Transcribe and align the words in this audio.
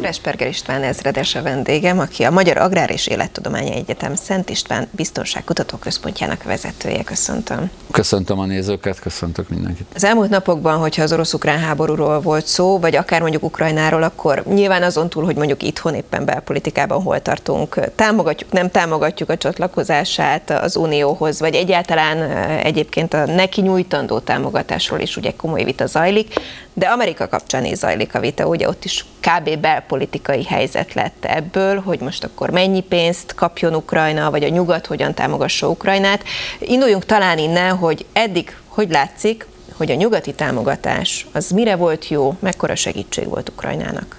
Resperger 0.00 0.48
István 0.48 0.82
ezredes 0.82 1.34
a 1.34 1.42
vendégem, 1.42 1.98
aki 1.98 2.22
a 2.22 2.30
Magyar 2.30 2.56
Agrár 2.56 2.90
és 2.90 3.06
Élettudományi 3.06 3.74
Egyetem 3.74 4.14
Szent 4.14 4.50
István 4.50 4.88
Biztonságkutató 4.90 5.76
Központjának 5.76 6.42
vezetője. 6.42 7.02
Köszöntöm. 7.02 7.70
Köszöntöm 7.90 8.38
a 8.38 8.44
nézőket, 8.44 9.00
köszöntök 9.00 9.48
mindenkit. 9.48 9.86
Az 9.94 10.04
elmúlt 10.04 10.30
napokban, 10.30 10.78
hogyha 10.78 11.02
az 11.02 11.12
orosz-ukrán 11.12 11.58
háborúról 11.58 12.20
volt 12.20 12.46
szó, 12.46 12.78
vagy 12.78 12.96
akár 12.96 13.20
mondjuk 13.20 13.42
Ukrajnáról, 13.42 14.02
akkor 14.02 14.42
nyilván 14.44 14.82
azon 14.82 15.08
túl, 15.08 15.24
hogy 15.24 15.36
mondjuk 15.36 15.62
itthon 15.62 15.94
éppen 15.94 16.24
belpolitikában 16.24 17.02
hol 17.02 17.22
tartunk, 17.22 17.80
támogatjuk, 17.94 18.52
nem 18.52 18.70
támogatjuk 18.70 19.30
a 19.30 19.36
csatlakozását 19.36 20.50
az 20.50 20.76
Unióhoz, 20.76 21.40
vagy 21.40 21.54
egyáltalán 21.54 22.18
eh, 22.18 22.64
egyébként 22.64 23.14
a 23.14 23.26
neki 23.26 23.60
nyújtandó 23.60 24.18
támogatásról 24.18 25.00
is 25.00 25.16
ugye 25.16 25.32
komoly 25.36 25.64
vita 25.64 25.86
zajlik, 25.86 26.34
de 26.78 26.86
Amerika 26.86 27.28
kapcsán 27.28 27.64
is 27.64 27.76
zajlik 27.76 28.14
a 28.14 28.20
vita, 28.20 28.46
ugye 28.46 28.68
ott 28.68 28.84
is 28.84 29.04
kb. 29.20 29.58
belpolitikai 29.58 30.44
helyzet 30.44 30.94
lett 30.94 31.24
ebből, 31.24 31.80
hogy 31.80 32.00
most 32.00 32.24
akkor 32.24 32.50
mennyi 32.50 32.80
pénzt 32.80 33.34
kapjon 33.34 33.74
Ukrajna, 33.74 34.30
vagy 34.30 34.44
a 34.44 34.48
nyugat 34.48 34.86
hogyan 34.86 35.14
támogassa 35.14 35.68
Ukrajnát. 35.68 36.24
Induljunk 36.58 37.04
talán 37.04 37.38
innen, 37.38 37.76
hogy 37.76 38.06
eddig 38.12 38.56
hogy 38.68 38.90
látszik, 38.90 39.46
hogy 39.76 39.90
a 39.90 39.94
nyugati 39.94 40.32
támogatás 40.32 41.26
az 41.32 41.50
mire 41.50 41.76
volt 41.76 42.08
jó, 42.08 42.36
mekkora 42.38 42.74
segítség 42.74 43.28
volt 43.28 43.48
Ukrajnának? 43.48 44.18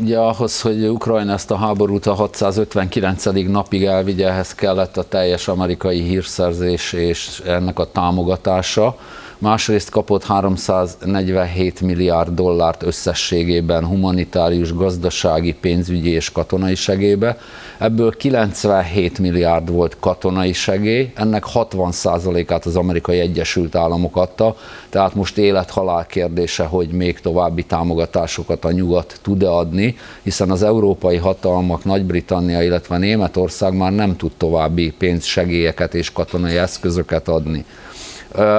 Ugye 0.00 0.18
ahhoz, 0.18 0.60
hogy 0.60 0.88
Ukrajna 0.88 1.32
ezt 1.32 1.50
a 1.50 1.56
háborút 1.56 2.06
a 2.06 2.14
659. 2.14 3.24
napig 3.48 3.84
elvigye, 3.84 4.28
ehhez 4.28 4.54
kellett 4.54 4.96
a 4.96 5.08
teljes 5.08 5.48
amerikai 5.48 6.02
hírszerzés 6.02 6.92
és 6.92 7.42
ennek 7.46 7.78
a 7.78 7.90
támogatása 7.90 8.96
másrészt 9.44 9.90
kapott 9.90 10.24
347 10.24 11.80
milliárd 11.80 12.34
dollárt 12.34 12.82
összességében 12.82 13.86
humanitárius, 13.86 14.74
gazdasági, 14.74 15.52
pénzügyi 15.52 16.10
és 16.10 16.32
katonai 16.32 16.74
segélybe. 16.74 17.38
Ebből 17.78 18.10
97 18.16 19.18
milliárd 19.18 19.70
volt 19.70 19.96
katonai 20.00 20.52
segély, 20.52 21.12
ennek 21.14 21.44
60%-át 21.54 22.64
az 22.64 22.76
amerikai 22.76 23.18
Egyesült 23.18 23.74
Államok 23.74 24.16
adta, 24.16 24.56
tehát 24.88 25.14
most 25.14 25.38
élet-halál 25.38 26.06
kérdése, 26.06 26.64
hogy 26.64 26.88
még 26.88 27.20
további 27.20 27.62
támogatásokat 27.62 28.64
a 28.64 28.72
nyugat 28.72 29.18
tud-e 29.22 29.50
adni, 29.50 29.96
hiszen 30.22 30.50
az 30.50 30.62
európai 30.62 31.16
hatalmak, 31.16 31.84
Nagy-Britannia, 31.84 32.62
illetve 32.62 32.98
Németország 32.98 33.76
már 33.76 33.92
nem 33.92 34.16
tud 34.16 34.32
további 34.36 34.94
pénzsegélyeket 34.98 35.94
és 35.94 36.12
katonai 36.12 36.56
eszközöket 36.56 37.28
adni. 37.28 37.64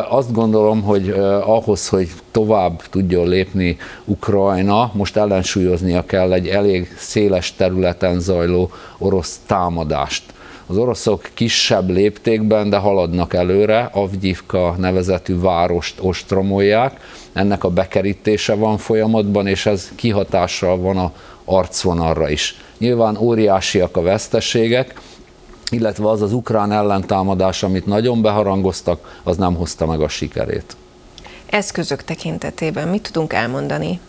Azt 0.09 0.31
gondolom, 0.31 0.81
hogy 0.83 1.09
ahhoz, 1.45 1.87
hogy 1.87 2.09
tovább 2.31 2.81
tudjon 2.89 3.27
lépni 3.27 3.77
Ukrajna, 4.05 4.91
most 4.93 5.17
ellensúlyoznia 5.17 6.05
kell 6.05 6.33
egy 6.33 6.47
elég 6.47 6.95
széles 6.97 7.55
területen 7.55 8.19
zajló 8.19 8.71
orosz 8.97 9.39
támadást. 9.45 10.23
Az 10.67 10.77
oroszok 10.77 11.29
kisebb 11.33 11.89
léptékben, 11.89 12.69
de 12.69 12.77
haladnak 12.77 13.33
előre, 13.33 13.89
Avgyivka 13.93 14.75
nevezetű 14.77 15.39
várost 15.39 15.95
ostromolják, 16.01 16.99
ennek 17.33 17.63
a 17.63 17.69
bekerítése 17.69 18.53
van 18.53 18.77
folyamatban, 18.77 19.47
és 19.47 19.65
ez 19.65 19.91
kihatással 19.95 20.77
van 20.77 20.97
a 20.97 21.11
arcvonalra 21.45 22.29
is. 22.29 22.55
Nyilván 22.77 23.17
óriásiak 23.17 23.97
a 23.97 24.01
veszteségek, 24.01 25.01
illetve 25.71 26.09
az 26.09 26.21
az 26.21 26.33
ukrán 26.33 26.71
ellentámadás, 26.71 27.63
amit 27.63 27.85
nagyon 27.85 28.21
beharangoztak, 28.21 29.19
az 29.23 29.38
nem 29.38 29.55
hozta 29.55 29.85
meg 29.85 30.02
a 30.02 30.08
sikerét. 30.08 30.75
Eszközök 31.45 32.03
tekintetében 32.03 32.88
mit 32.88 33.02
tudunk 33.02 33.33
elmondani? 33.33 33.99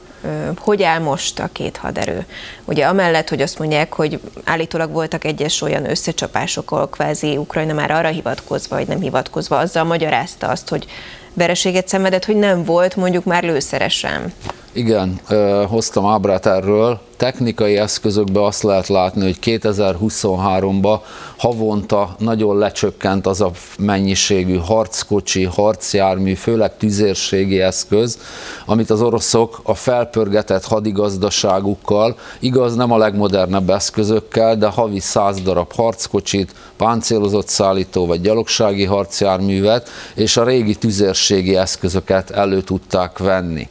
Hogy 0.59 0.83
áll 0.83 1.01
most 1.01 1.39
a 1.39 1.49
két 1.53 1.77
haderő? 1.77 2.27
Ugye 2.65 2.87
amellett, 2.87 3.29
hogy 3.29 3.43
azt 3.43 3.59
mondják, 3.59 3.93
hogy 3.93 4.21
állítólag 4.45 4.93
voltak 4.93 5.25
egyes 5.25 5.63
olyan 5.63 5.91
összecsapások, 5.91 6.71
ahol 6.71 6.89
kvázi 6.89 7.37
Ukrajna 7.37 7.73
már 7.73 7.91
arra 7.91 8.09
hivatkozva, 8.09 8.77
vagy 8.77 8.89
nem 8.89 9.01
hivatkozva, 9.01 9.59
azzal 9.59 9.85
magyarázta 9.85 10.49
azt, 10.49 10.69
hogy 10.69 10.87
vereséget 11.35 11.89
szenvedett, 11.89 12.25
hogy 12.25 12.37
nem 12.37 12.65
volt 12.65 12.97
mondjuk 12.97 13.25
már 13.25 13.43
lőszeresen. 13.43 14.33
Igen, 14.77 15.21
hoztam 15.69 16.07
ábrát 16.07 16.47
erről. 16.47 17.01
Technikai 17.17 17.77
eszközökben 17.77 18.43
azt 18.43 18.63
lehet 18.63 18.87
látni, 18.87 19.23
hogy 19.23 19.39
2023-ban 19.43 20.99
havonta 21.37 22.15
nagyon 22.19 22.59
lecsökkent 22.59 23.27
az 23.27 23.41
a 23.41 23.51
mennyiségű 23.79 24.57
harckocsi, 24.57 25.45
harcjármű, 25.45 26.35
főleg 26.35 26.77
tüzérségi 26.77 27.61
eszköz, 27.61 28.19
amit 28.67 28.91
az 28.91 29.03
oroszok 29.03 29.61
a 29.63 29.75
felpörgetett 29.75 30.65
hadigazdaságukkal, 30.65 32.17
igaz 32.39 32.75
nem 32.75 32.93
a 32.93 32.99
legmodernebb 32.99 33.71
eszközökkel, 33.71 34.57
de 34.57 34.67
havi 34.67 35.01
száz 35.01 35.41
darab 35.41 35.73
harckocsit, 35.73 36.55
páncélozott 36.77 37.49
szállító 37.49 38.07
vagy 38.07 38.21
gyalogsági 38.21 38.85
harcjárművet 38.85 39.89
és 40.15 40.37
a 40.37 40.45
régi 40.45 40.75
tüzérségi 40.75 41.57
eszközöket 41.57 42.31
elő 42.31 42.63
tudták 42.63 43.19
venni. 43.19 43.69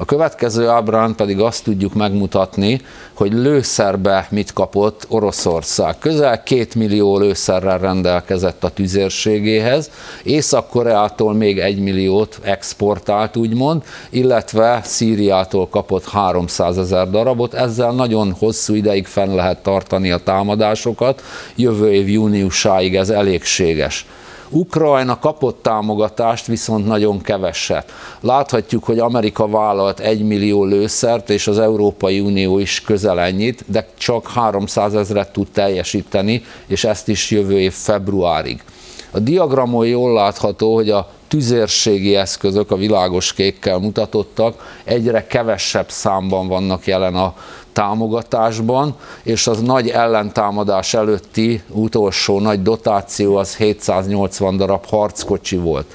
A 0.00 0.04
következő 0.04 0.68
ábrán 0.68 1.14
pedig 1.14 1.40
azt 1.40 1.64
tudjuk 1.64 1.94
megmutatni, 1.94 2.80
hogy 3.12 3.32
lőszerbe 3.32 4.26
mit 4.30 4.52
kapott 4.52 5.06
Oroszország. 5.08 5.98
Közel 5.98 6.42
két 6.42 6.74
millió 6.74 7.18
lőszerrel 7.18 7.78
rendelkezett 7.78 8.64
a 8.64 8.68
tüzérségéhez, 8.68 9.90
Észak-Koreától 10.22 11.34
még 11.34 11.58
egy 11.58 11.78
milliót 11.78 12.38
exportált, 12.42 13.36
úgymond, 13.36 13.82
illetve 14.10 14.80
Szíriától 14.84 15.68
kapott 15.68 16.08
300 16.08 16.78
ezer 16.78 17.10
darabot, 17.10 17.54
ezzel 17.54 17.92
nagyon 17.92 18.32
hosszú 18.32 18.74
ideig 18.74 19.06
fenn 19.06 19.34
lehet 19.34 19.62
tartani 19.62 20.10
a 20.10 20.18
támadásokat, 20.18 21.22
jövő 21.56 21.92
év 21.92 22.08
júniusáig 22.08 22.96
ez 22.96 23.10
elégséges. 23.10 24.06
Ukrajna 24.50 25.18
kapott 25.18 25.62
támogatást, 25.62 26.46
viszont 26.46 26.86
nagyon 26.86 27.20
keveset. 27.20 27.92
Láthatjuk, 28.20 28.84
hogy 28.84 28.98
Amerika 28.98 29.48
vállalt 29.48 30.00
egy 30.00 30.22
millió 30.22 30.64
lőszert, 30.64 31.30
és 31.30 31.46
az 31.46 31.58
Európai 31.58 32.20
Unió 32.20 32.58
is 32.58 32.80
közel 32.80 33.20
ennyit, 33.20 33.64
de 33.66 33.88
csak 33.98 34.26
300 34.26 34.94
ezeret 34.94 35.32
tud 35.32 35.46
teljesíteni, 35.52 36.42
és 36.66 36.84
ezt 36.84 37.08
is 37.08 37.30
jövő 37.30 37.60
év 37.60 37.72
februárig. 37.72 38.62
A 39.10 39.18
diagramon 39.18 39.86
jól 39.86 40.12
látható, 40.12 40.74
hogy 40.74 40.90
a 40.90 41.08
tüzérségi 41.28 42.16
eszközök, 42.16 42.70
a 42.70 42.76
világos 42.76 43.32
kékkel 43.32 43.78
mutatottak, 43.78 44.80
egyre 44.84 45.26
kevesebb 45.26 45.90
számban 45.90 46.48
vannak 46.48 46.86
jelen 46.86 47.14
a 47.14 47.34
támogatásban, 47.78 48.94
és 49.22 49.46
az 49.46 49.60
nagy 49.60 49.88
ellentámadás 49.88 50.94
előtti 50.94 51.62
utolsó 51.68 52.40
nagy 52.40 52.62
dotáció 52.62 53.36
az 53.36 53.56
780 53.56 54.56
darab 54.56 54.86
harckocsi 54.86 55.56
volt. 55.56 55.86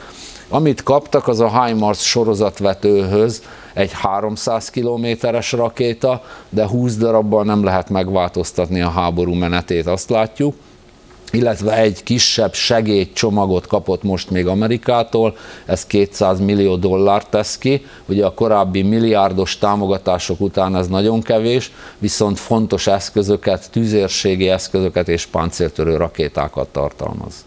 Amit 0.50 0.84
kaptak, 0.84 1.28
az 1.28 1.40
a 1.40 1.64
HIMARS 1.64 2.08
sorozatvetőhöz 2.08 3.42
egy 3.74 3.92
300 3.94 4.70
kilométeres 4.70 5.52
rakéta, 5.52 6.24
de 6.50 6.68
20 6.68 6.96
darabban 6.96 7.46
nem 7.46 7.64
lehet 7.64 7.90
megváltoztatni 7.90 8.82
a 8.82 8.90
háború 8.90 9.34
menetét, 9.34 9.88
azt 9.88 10.10
látjuk 10.10 10.56
illetve 11.34 11.78
egy 11.78 12.04
kisebb 12.04 12.54
segédcsomagot 12.54 13.68
kapott 13.68 14.04
most 14.04 14.30
még 14.30 14.48
Amerikától, 14.48 15.38
ez 15.66 15.86
200 15.86 16.40
millió 16.40 16.76
dollár 16.76 17.26
tesz 17.26 17.58
ki, 17.58 17.86
ugye 18.06 18.26
a 18.26 18.34
korábbi 18.34 18.82
milliárdos 18.82 19.58
támogatások 19.58 20.42
után 20.42 20.76
ez 20.76 20.88
nagyon 20.88 21.22
kevés, 21.22 21.72
viszont 21.98 22.40
fontos 22.40 22.88
eszközöket, 22.88 23.72
tüzérségi 23.72 24.50
eszközöket 24.50 25.10
és 25.10 25.26
páncéltörő 25.26 25.98
rakétákat 25.98 26.68
tartalmaz. 26.68 27.46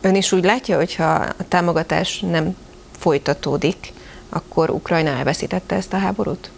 Ön 0.00 0.14
is 0.14 0.32
úgy 0.32 0.44
látja, 0.44 0.76
hogyha 0.76 1.12
a 1.14 1.48
támogatás 1.48 2.20
nem 2.20 2.56
folytatódik, 2.98 3.92
akkor 4.28 4.70
Ukrajna 4.70 5.10
elveszítette 5.10 5.74
ezt 5.74 5.92
a 5.92 5.96
háborút? 5.96 6.50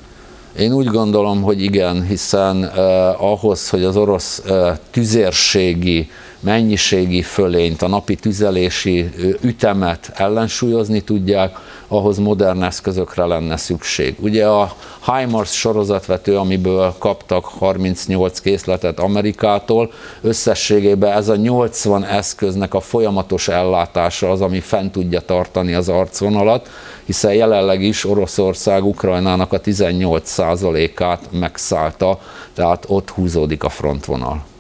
Én 0.59 0.73
úgy 0.73 0.87
gondolom, 0.87 1.43
hogy 1.43 1.63
igen, 1.63 2.07
hiszen 2.07 2.65
eh, 2.65 3.23
ahhoz, 3.23 3.69
hogy 3.69 3.85
az 3.85 3.97
orosz 3.97 4.39
eh, 4.39 4.77
tüzérségi 4.91 6.11
mennyiségi 6.45 7.23
fölényt, 7.23 7.83
a 7.83 7.89
napi 7.89 8.15
tüzelési 8.15 9.11
ütemet 9.41 10.13
ellensúlyozni 10.15 11.01
tudják, 11.01 11.57
ahhoz 11.89 12.19
modern 12.19 12.63
eszközökre 12.63 13.25
lenne 13.25 13.57
szükség. 13.57 14.17
Ugye 14.21 14.47
a 14.47 14.73
HIMARS 15.05 15.53
sorozatvető, 15.53 16.37
amiből 16.37 16.95
kaptak 16.99 17.45
38 17.45 18.41
készletet 18.41 18.99
Amerikától, 18.99 19.93
összességében 20.21 21.13
ez 21.13 21.29
a 21.29 21.37
80 21.37 22.05
eszköznek 22.05 22.75
a 22.75 22.81
folyamatos 22.81 23.49
ellátása 23.49 24.31
az, 24.31 24.41
ami 24.41 24.61
fent 24.61 24.93
tudja 24.93 25.21
tartani 25.21 25.75
az 25.75 25.89
arcvonalat, 25.89 26.69
hiszen 27.05 27.35
jelenleg 27.35 27.83
is 27.83 28.05
Oroszország 28.05 28.85
Ukrajnának 28.85 29.53
a 29.53 29.61
18%-át 29.61 31.29
megszállta, 31.31 32.21
tehát 32.55 32.85
ott 32.89 33.11
húzódik 33.11 33.65
a 33.65 33.69
frontvonal. 33.69 34.53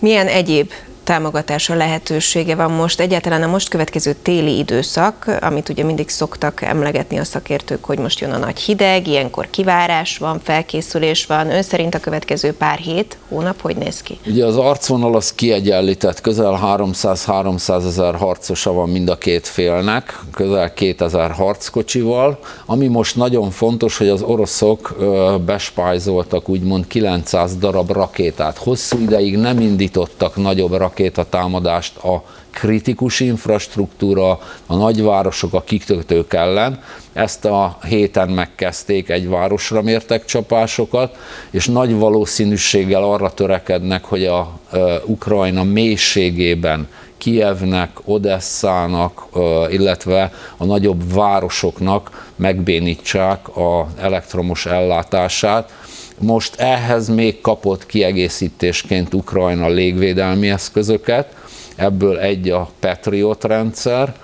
Milyen 0.00 0.28
egyéb 0.28 0.72
támogatása 1.04 1.74
lehetősége 1.74 2.54
van 2.54 2.70
most. 2.70 3.00
Egyáltalán 3.00 3.42
a 3.42 3.46
most 3.46 3.68
következő 3.68 4.16
téli 4.22 4.58
időszak, 4.58 5.38
amit 5.40 5.68
ugye 5.68 5.84
mindig 5.84 6.08
szoktak 6.08 6.62
emlegetni 6.62 7.18
a 7.18 7.24
szakértők, 7.24 7.84
hogy 7.84 7.98
most 7.98 8.20
jön 8.20 8.30
a 8.30 8.38
nagy 8.38 8.58
hideg, 8.60 9.06
ilyenkor 9.06 9.50
kivárás 9.50 10.18
van, 10.18 10.40
felkészülés 10.42 11.26
van. 11.26 11.50
Ön 11.50 11.62
szerint 11.62 11.94
a 11.94 12.00
következő 12.00 12.52
pár 12.52 12.78
hét, 12.78 13.16
hónap 13.28 13.60
hogy 13.60 13.76
néz 13.76 14.02
ki? 14.02 14.18
Ugye 14.26 14.44
az 14.44 14.56
arcvonal 14.56 15.16
az 15.16 15.32
kiegyenlített, 15.34 16.20
közel 16.20 16.60
300-300 16.64 17.86
ezer 17.86 18.14
harcosa 18.14 18.72
van 18.72 18.88
mind 18.88 19.08
a 19.08 19.18
két 19.18 19.46
félnek, 19.46 20.18
közel 20.32 20.74
2000 20.74 21.30
harckocsival. 21.30 22.38
Ami 22.66 22.86
most 22.86 23.16
nagyon 23.16 23.50
fontos, 23.50 23.98
hogy 23.98 24.08
az 24.08 24.22
oroszok 24.22 24.96
bespájzoltak 25.44 26.48
úgymond 26.48 26.86
900 26.86 27.56
darab 27.56 27.90
rakétát. 27.90 28.58
Hosszú 28.58 28.98
ideig 28.98 29.36
nem 29.36 29.60
indítottak 29.60 30.36
nagyobb 30.36 30.72
rakétát, 30.72 30.88
rakétatámadást 30.90 31.96
a 31.96 32.24
kritikus 32.50 33.20
infrastruktúra, 33.20 34.30
a 34.66 34.76
nagyvárosok, 34.76 35.54
a 35.54 35.62
kikötők 35.62 36.32
ellen. 36.32 36.82
Ezt 37.12 37.44
a 37.44 37.78
héten 37.86 38.28
megkezdték, 38.28 39.08
egy 39.08 39.28
városra 39.28 39.82
mértek 39.82 40.24
csapásokat, 40.24 41.16
és 41.50 41.66
nagy 41.66 41.94
valószínűséggel 41.94 43.02
arra 43.02 43.30
törekednek, 43.30 44.04
hogy 44.04 44.24
a 44.24 44.58
Ukrajna 45.04 45.64
mélységében 45.64 46.88
Kievnek, 47.18 47.90
Odesszának, 48.04 49.26
illetve 49.70 50.32
a 50.56 50.64
nagyobb 50.64 51.12
városoknak 51.14 52.30
megbénítsák 52.36 53.56
az 53.56 53.86
elektromos 53.98 54.66
ellátását, 54.66 55.72
most 56.20 56.54
ehhez 56.60 57.08
még 57.08 57.40
kapott 57.40 57.86
kiegészítésként 57.86 59.14
Ukrajna 59.14 59.68
légvédelmi 59.68 60.50
eszközöket, 60.50 61.34
ebből 61.76 62.18
egy 62.18 62.50
a 62.50 62.70
Patriot 62.80 63.44
rendszer, 63.44 64.14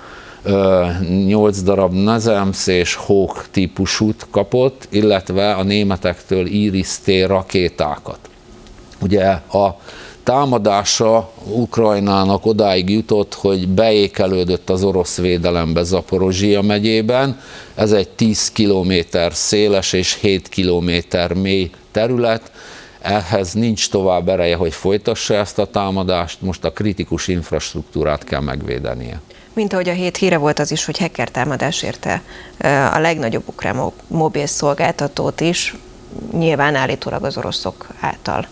8 1.27 1.63
darab 1.63 1.93
Nazems 1.93 2.67
és 2.67 2.95
Hawk 2.95 3.47
típusút 3.51 4.27
kapott, 4.31 4.87
illetve 4.91 5.55
a 5.55 5.63
németektől 5.63 6.47
Iris-T 6.47 7.11
rakétákat. 7.27 8.19
Ugye 9.01 9.27
a 9.53 9.79
támadása 10.26 11.31
Ukrajnának 11.44 12.46
odáig 12.46 12.90
jutott, 12.90 13.34
hogy 13.34 13.69
beékelődött 13.69 14.70
az 14.70 14.84
orosz 14.84 15.17
védelembe 15.17 15.82
Zaporozsia 15.82 16.62
megyében. 16.62 17.40
Ez 17.75 17.93
egy 17.93 18.08
10 18.08 18.52
km 18.52 18.93
széles 19.31 19.93
és 19.93 20.19
7 20.20 20.49
km 20.49 20.90
mély 21.34 21.70
terület, 21.90 22.50
ehhez 23.00 23.52
nincs 23.52 23.90
tovább 23.90 24.28
ereje, 24.28 24.56
hogy 24.56 24.73
folytassa 24.73 25.34
ezt 25.34 25.58
a 25.58 25.67
támadást, 25.67 26.43
most 26.43 26.64
a 26.64 26.73
kritikus 26.73 27.28
infrastruktúrát 27.28 28.25
kell 28.25 28.40
megvédenie. 28.40 29.20
Mint 29.52 29.73
ahogy 29.73 29.88
a 29.88 29.93
hét 29.93 30.17
híre 30.17 30.37
volt 30.37 30.58
az 30.58 30.70
is, 30.70 30.84
hogy 30.84 30.99
hacker 30.99 31.31
támadás 31.31 31.82
érte 31.82 32.23
a 32.93 32.99
legnagyobb 32.99 33.44
ukrán 33.46 33.93
mobil 34.06 34.46
szolgáltatót 34.46 35.40
is, 35.40 35.75
nyilván 36.32 36.75
állítólag 36.75 37.25
az 37.25 37.37
oroszok 37.37 37.87
által. 38.00 38.46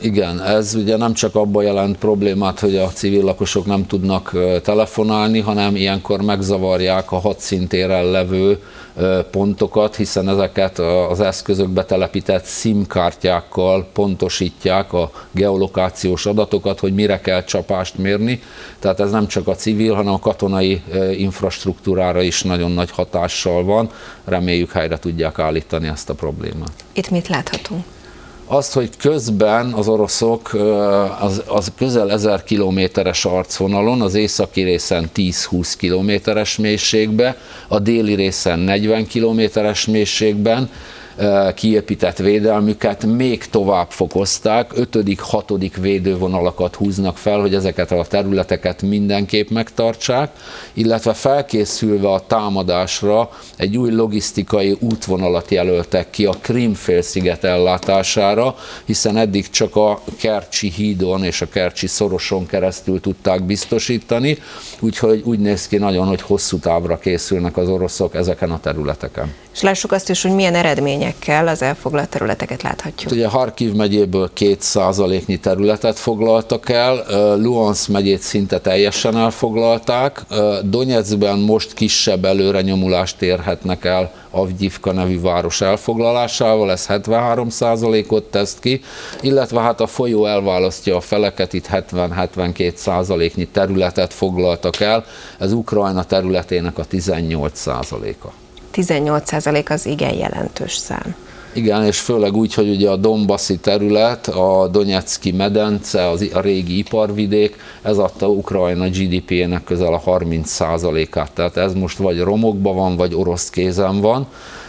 Igen, 0.00 0.42
ez 0.42 0.74
ugye 0.74 0.96
nem 0.96 1.12
csak 1.12 1.34
abban 1.34 1.64
jelent 1.64 1.96
problémát, 1.96 2.60
hogy 2.60 2.76
a 2.76 2.88
civil 2.88 3.24
lakosok 3.24 3.66
nem 3.66 3.86
tudnak 3.86 4.36
telefonálni, 4.62 5.40
hanem 5.40 5.76
ilyenkor 5.76 6.22
megzavarják 6.22 7.12
a 7.12 7.18
hadszintéren 7.18 8.04
levő 8.04 8.62
pontokat, 9.30 9.96
hiszen 9.96 10.28
ezeket 10.28 10.78
az 11.10 11.20
eszközökbe 11.20 11.84
telepített 11.84 12.46
SIM 12.46 12.86
kártyákkal 12.86 13.88
pontosítják 13.92 14.92
a 14.92 15.10
geolokációs 15.30 16.26
adatokat, 16.26 16.80
hogy 16.80 16.94
mire 16.94 17.20
kell 17.20 17.44
csapást 17.44 17.98
mérni. 17.98 18.42
Tehát 18.78 19.00
ez 19.00 19.10
nem 19.10 19.26
csak 19.26 19.48
a 19.48 19.54
civil, 19.54 19.94
hanem 19.94 20.12
a 20.12 20.18
katonai 20.18 20.82
infrastruktúrára 21.16 22.22
is 22.22 22.42
nagyon 22.42 22.70
nagy 22.70 22.90
hatással 22.90 23.64
van. 23.64 23.90
Reméljük 24.24 24.72
helyre 24.72 24.98
tudják 24.98 25.38
állítani 25.38 25.86
ezt 25.86 26.10
a 26.10 26.14
problémát. 26.14 26.72
Itt 26.92 27.10
mit 27.10 27.28
láthatunk? 27.28 27.84
Azt, 28.46 28.72
hogy 28.72 28.90
közben 28.96 29.72
az 29.72 29.88
oroszok 29.88 30.54
az, 31.20 31.42
az 31.46 31.72
közel 31.76 32.10
1000 32.10 32.44
kilométeres 32.44 33.24
arcvonalon, 33.24 34.00
az 34.00 34.14
északi 34.14 34.62
részen 34.62 35.10
10-20 35.16 35.72
kilométeres 35.78 36.56
mélységbe, 36.56 37.36
a 37.68 37.78
déli 37.78 38.14
részen 38.14 38.58
40 38.58 39.06
kilométeres 39.06 39.86
mélységben 39.86 40.70
kiépített 41.54 42.18
védelmüket 42.18 43.04
még 43.04 43.46
tovább 43.46 43.90
fokozták, 43.90 44.70
ötödik, 44.74 45.20
hatodik 45.20 45.76
védővonalakat 45.76 46.74
húznak 46.74 47.16
fel, 47.16 47.40
hogy 47.40 47.54
ezeket 47.54 47.92
a 47.92 48.04
területeket 48.04 48.82
mindenképp 48.82 49.48
megtartsák, 49.48 50.30
illetve 50.72 51.12
felkészülve 51.12 52.12
a 52.12 52.26
támadásra 52.26 53.30
egy 53.56 53.76
új 53.76 53.90
logisztikai 53.90 54.76
útvonalat 54.80 55.50
jelöltek 55.50 56.10
ki 56.10 56.24
a 56.24 56.34
Krimfélsziget 56.40 57.44
ellátására, 57.44 58.54
hiszen 58.84 59.16
eddig 59.16 59.50
csak 59.50 59.76
a 59.76 60.00
Kercsi 60.18 60.70
hídon 60.70 61.24
és 61.24 61.40
a 61.40 61.48
Kercsi 61.48 61.86
szoroson 61.86 62.46
keresztül 62.46 63.00
tudták 63.00 63.42
biztosítani, 63.42 64.38
úgyhogy 64.80 65.22
úgy 65.24 65.38
néz 65.38 65.68
ki 65.68 65.76
nagyon, 65.76 66.06
hogy 66.06 66.22
hosszú 66.22 66.58
távra 66.58 66.98
készülnek 66.98 67.56
az 67.56 67.68
oroszok 67.68 68.14
ezeken 68.14 68.50
a 68.50 68.60
területeken. 68.60 69.34
És 69.52 69.62
lássuk 69.62 69.92
azt 69.92 70.10
is, 70.10 70.22
hogy 70.22 70.34
milyen 70.34 70.54
eredményekkel 71.06 71.48
az 71.48 71.62
elfoglalt 71.62 72.08
területeket 72.08 72.62
láthatjuk. 72.62 73.12
Ugye 73.12 73.28
Harkiv 73.28 73.72
megyéből 73.72 74.30
két 74.32 74.60
százaléknyi 74.60 75.36
területet 75.36 75.98
foglaltak 75.98 76.68
el, 76.68 77.04
Luhansk 77.36 77.88
megyét 77.88 78.20
szinte 78.20 78.58
teljesen 78.58 79.16
elfoglalták, 79.16 80.22
Donetskben 80.62 81.38
most 81.38 81.72
kisebb 81.72 82.24
előrenyomulást 82.24 83.22
érhetnek 83.22 83.84
el 83.84 84.12
Avgyivka 84.30 84.92
nevű 84.92 85.20
város 85.20 85.60
elfoglalásával, 85.60 86.70
ez 86.70 86.86
73 86.86 87.48
százalékot 87.48 88.24
tesz 88.24 88.56
ki, 88.60 88.80
illetve 89.20 89.60
hát 89.60 89.80
a 89.80 89.86
folyó 89.86 90.26
elválasztja 90.26 90.96
a 90.96 91.00
feleket, 91.00 91.52
itt 91.52 91.68
70-72 91.72 92.74
százaléknyi 92.74 93.46
területet 93.46 94.14
foglaltak 94.14 94.80
el, 94.80 95.04
ez 95.38 95.52
Ukrajna 95.52 96.04
területének 96.04 96.78
a 96.78 96.84
18 96.84 97.58
százaléka. 97.58 98.32
18% 98.76 99.70
az 99.70 99.86
igen 99.86 100.14
jelentős 100.14 100.76
szám. 100.76 101.14
Igen, 101.56 101.84
és 101.84 102.00
főleg 102.00 102.36
úgy, 102.36 102.54
hogy 102.54 102.68
ugye 102.68 102.90
a 102.90 102.96
Dombaszi 102.96 103.58
terület, 103.58 104.26
a 104.26 104.68
Donetszki 104.72 105.32
medence, 105.32 106.08
az, 106.08 106.30
a 106.32 106.40
régi 106.40 106.78
iparvidék, 106.78 107.56
ez 107.82 107.98
adta 107.98 108.28
Ukrajna 108.28 108.88
GDP-nek 108.88 109.64
közel 109.64 109.94
a 109.94 110.02
30%-át. 110.06 111.32
Tehát 111.32 111.56
ez 111.56 111.74
most 111.74 111.98
vagy 111.98 112.20
romokban 112.20 112.76
van, 112.76 112.96
vagy 112.96 113.14
orosz 113.14 113.50
kézen 113.50 114.00
van, 114.00 114.26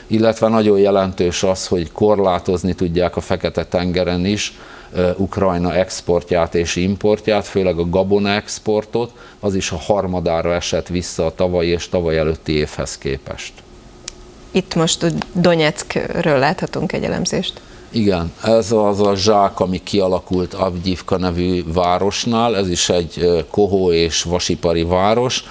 illetve 0.08 0.48
nagyon 0.48 0.80
jelentős 0.80 1.44
az, 1.44 1.68
hogy 1.68 1.92
korlátozni 1.92 2.74
tudják 2.74 3.16
a 3.16 3.22
Fekete-tengeren 3.22 4.26
is 4.26 4.54
Ukrajna 5.18 5.76
exportját 5.76 6.56
és 6.56 6.76
importját, 6.76 7.46
főleg 7.46 7.78
a 7.78 7.90
gabona 7.90 8.30
exportot, 8.30 9.12
az 9.40 9.56
is 9.56 9.72
a 9.72 9.78
harmadára 9.78 10.54
esett 10.54 10.88
vissza 10.88 11.26
a 11.26 11.36
tavalyi 11.36 11.70
és 11.70 11.90
tavaly 11.90 12.18
előtti 12.18 12.54
évhez 12.54 12.98
képest. 12.98 13.54
Itt 14.58 14.76
most 14.76 15.14
Donetskről 15.34 16.40
láthatunk 16.40 16.94
egy 16.94 17.04
elemzést. 17.04 17.62
Igen, 17.92 18.34
ez 18.44 18.72
az 18.72 19.02
a 19.02 19.16
zsák, 19.16 19.60
ami 19.60 19.84
kialakult 19.84 20.54
Avgyivka 20.54 21.18
nevű 21.18 21.64
városnál, 21.74 22.58
ez 22.58 22.70
is 22.70 22.90
egy 22.90 23.46
kohó 23.52 23.92
és 23.92 24.24
vasipari 24.24 24.84
város. 24.84 25.44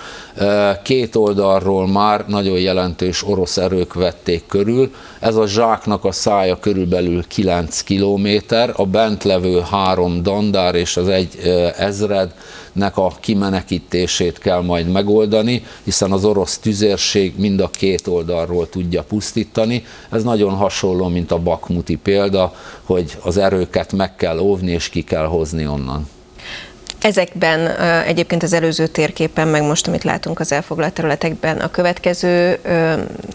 Két 0.82 1.16
oldalról 1.16 1.88
már 1.88 2.24
nagyon 2.26 2.58
jelentős 2.58 3.22
orosz 3.26 3.56
erők 3.56 3.94
vették 3.94 4.46
körül. 4.46 4.94
Ez 5.20 5.36
a 5.36 5.46
zsáknak 5.46 6.04
a 6.04 6.12
szája 6.12 6.58
körülbelül 6.58 7.26
9 7.26 7.80
kilométer, 7.80 8.72
a 8.76 8.86
bent 8.86 9.24
levő 9.24 9.60
három 9.70 10.22
dandár 10.22 10.74
és 10.74 10.96
az 10.96 11.08
egy 11.08 11.36
ezred 11.76 12.34
nek 12.76 12.96
a 12.96 13.12
kimenekítését 13.20 14.38
kell 14.38 14.62
majd 14.62 14.88
megoldani, 14.88 15.64
hiszen 15.82 16.12
az 16.12 16.24
orosz 16.24 16.58
tüzérség 16.58 17.32
mind 17.36 17.60
a 17.60 17.70
két 17.70 18.06
oldalról 18.06 18.68
tudja 18.68 19.02
pusztítani. 19.02 19.84
Ez 20.10 20.22
nagyon 20.22 20.54
hasonló, 20.54 21.08
mint 21.08 21.30
a 21.30 21.38
bakmuti 21.38 21.96
példa, 21.96 22.54
hogy 22.82 23.16
az 23.22 23.36
erőket 23.36 23.92
meg 23.92 24.16
kell 24.16 24.38
óvni 24.38 24.70
és 24.70 24.88
ki 24.88 25.02
kell 25.02 25.26
hozni 25.26 25.66
onnan. 25.66 26.08
Ezekben 27.00 27.80
egyébként 28.02 28.42
az 28.42 28.52
előző 28.52 28.86
térképen, 28.86 29.48
meg 29.48 29.62
most, 29.62 29.86
amit 29.86 30.04
látunk 30.04 30.40
az 30.40 30.52
elfoglalt 30.52 30.92
területekben, 30.92 31.58
a 31.58 31.70
következő 31.70 32.58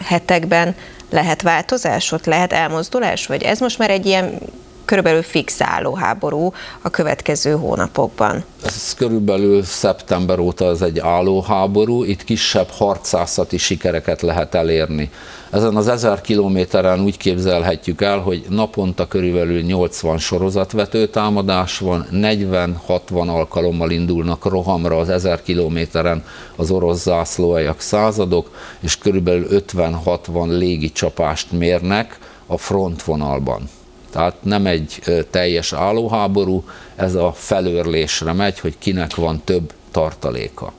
hetekben 0.02 0.74
lehet 1.10 1.42
változás, 1.42 2.12
ott 2.12 2.24
lehet 2.24 2.52
elmozdulás, 2.52 3.26
vagy 3.26 3.42
ez 3.42 3.58
most 3.58 3.78
már 3.78 3.90
egy 3.90 4.06
ilyen 4.06 4.38
körülbelül 4.84 5.22
fix 5.22 5.60
állóháború 5.60 6.52
a 6.82 6.90
következő 6.90 7.52
hónapokban? 7.52 8.44
Ez 8.64 8.94
körülbelül 8.94 9.62
szeptember 9.62 10.38
óta 10.38 10.64
ez 10.64 10.82
egy 10.82 10.98
állóháború, 10.98 12.04
itt 12.04 12.24
kisebb 12.24 12.68
harcászati 12.70 13.58
sikereket 13.58 14.22
lehet 14.22 14.54
elérni. 14.54 15.10
Ezen 15.50 15.76
az 15.76 15.88
ezer 15.88 16.20
kilométeren 16.20 17.00
úgy 17.00 17.16
képzelhetjük 17.16 18.02
el, 18.02 18.18
hogy 18.18 18.44
naponta 18.48 19.08
körülbelül 19.08 19.60
80 19.60 20.18
sorozatvető 20.18 21.06
támadás 21.06 21.78
van, 21.78 22.06
40-60 22.12 23.28
alkalommal 23.28 23.90
indulnak 23.90 24.44
rohamra 24.44 24.98
az 24.98 25.08
ezer 25.08 25.42
kilométeren 25.42 26.24
az 26.56 26.70
orosz 26.70 27.02
zászlóajak 27.02 27.80
századok, 27.80 28.50
és 28.80 28.98
körülbelül 28.98 29.46
50-60 29.50 30.46
légi 30.46 30.92
csapást 30.92 31.52
mérnek 31.52 32.18
a 32.46 32.58
frontvonalban. 32.58 33.68
Tehát 34.12 34.34
nem 34.42 34.66
egy 34.66 34.98
teljes 35.30 35.72
állóháború, 35.72 36.64
ez 36.96 37.14
a 37.14 37.32
felőrlésre 37.36 38.32
megy, 38.32 38.60
hogy 38.60 38.74
kinek 38.78 39.14
van 39.14 39.42
több 39.44 39.72
tartaléka. 39.90 40.72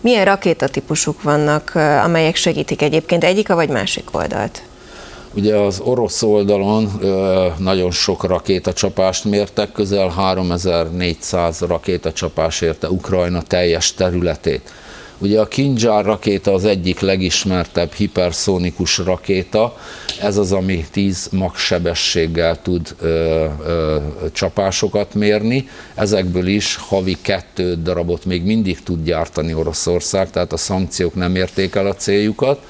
Milyen 0.00 0.24
rakétatípusuk 0.24 1.22
vannak, 1.22 1.74
amelyek 2.04 2.36
segítik 2.36 2.82
egyébként 2.82 3.24
egyik 3.24 3.48
vagy 3.48 3.68
másik 3.68 4.08
oldalt? 4.12 4.62
Ugye 5.34 5.56
az 5.56 5.80
orosz 5.80 6.22
oldalon 6.22 6.90
nagyon 7.58 7.90
sok 7.90 8.24
rakétacsapást 8.24 9.24
mértek, 9.24 9.72
közel 9.72 10.08
3400 10.08 11.60
rakétacsapás 11.60 12.60
érte 12.60 12.90
Ukrajna 12.90 13.42
teljes 13.42 13.94
területét. 13.94 14.72
Ugye 15.22 15.40
a 15.40 15.48
Kinjal 15.48 16.02
rakéta 16.02 16.52
az 16.52 16.64
egyik 16.64 17.00
legismertebb 17.00 17.92
hiperszónikus 17.92 18.98
rakéta, 18.98 19.76
ez 20.20 20.36
az, 20.36 20.52
ami 20.52 20.84
10 20.90 21.28
max 21.30 21.60
sebességgel 21.60 22.62
tud 22.62 22.94
ö, 23.00 23.46
ö, 23.66 23.98
csapásokat 24.32 25.14
mérni, 25.14 25.68
ezekből 25.94 26.46
is 26.46 26.76
havi 26.76 27.16
kettő 27.22 27.74
darabot 27.82 28.24
még 28.24 28.42
mindig 28.44 28.82
tud 28.82 29.04
gyártani 29.04 29.54
Oroszország, 29.54 30.30
tehát 30.30 30.52
a 30.52 30.56
szankciók 30.56 31.14
nem 31.14 31.36
érték 31.36 31.74
el 31.74 31.86
a 31.86 31.94
céljukat. 31.94 32.60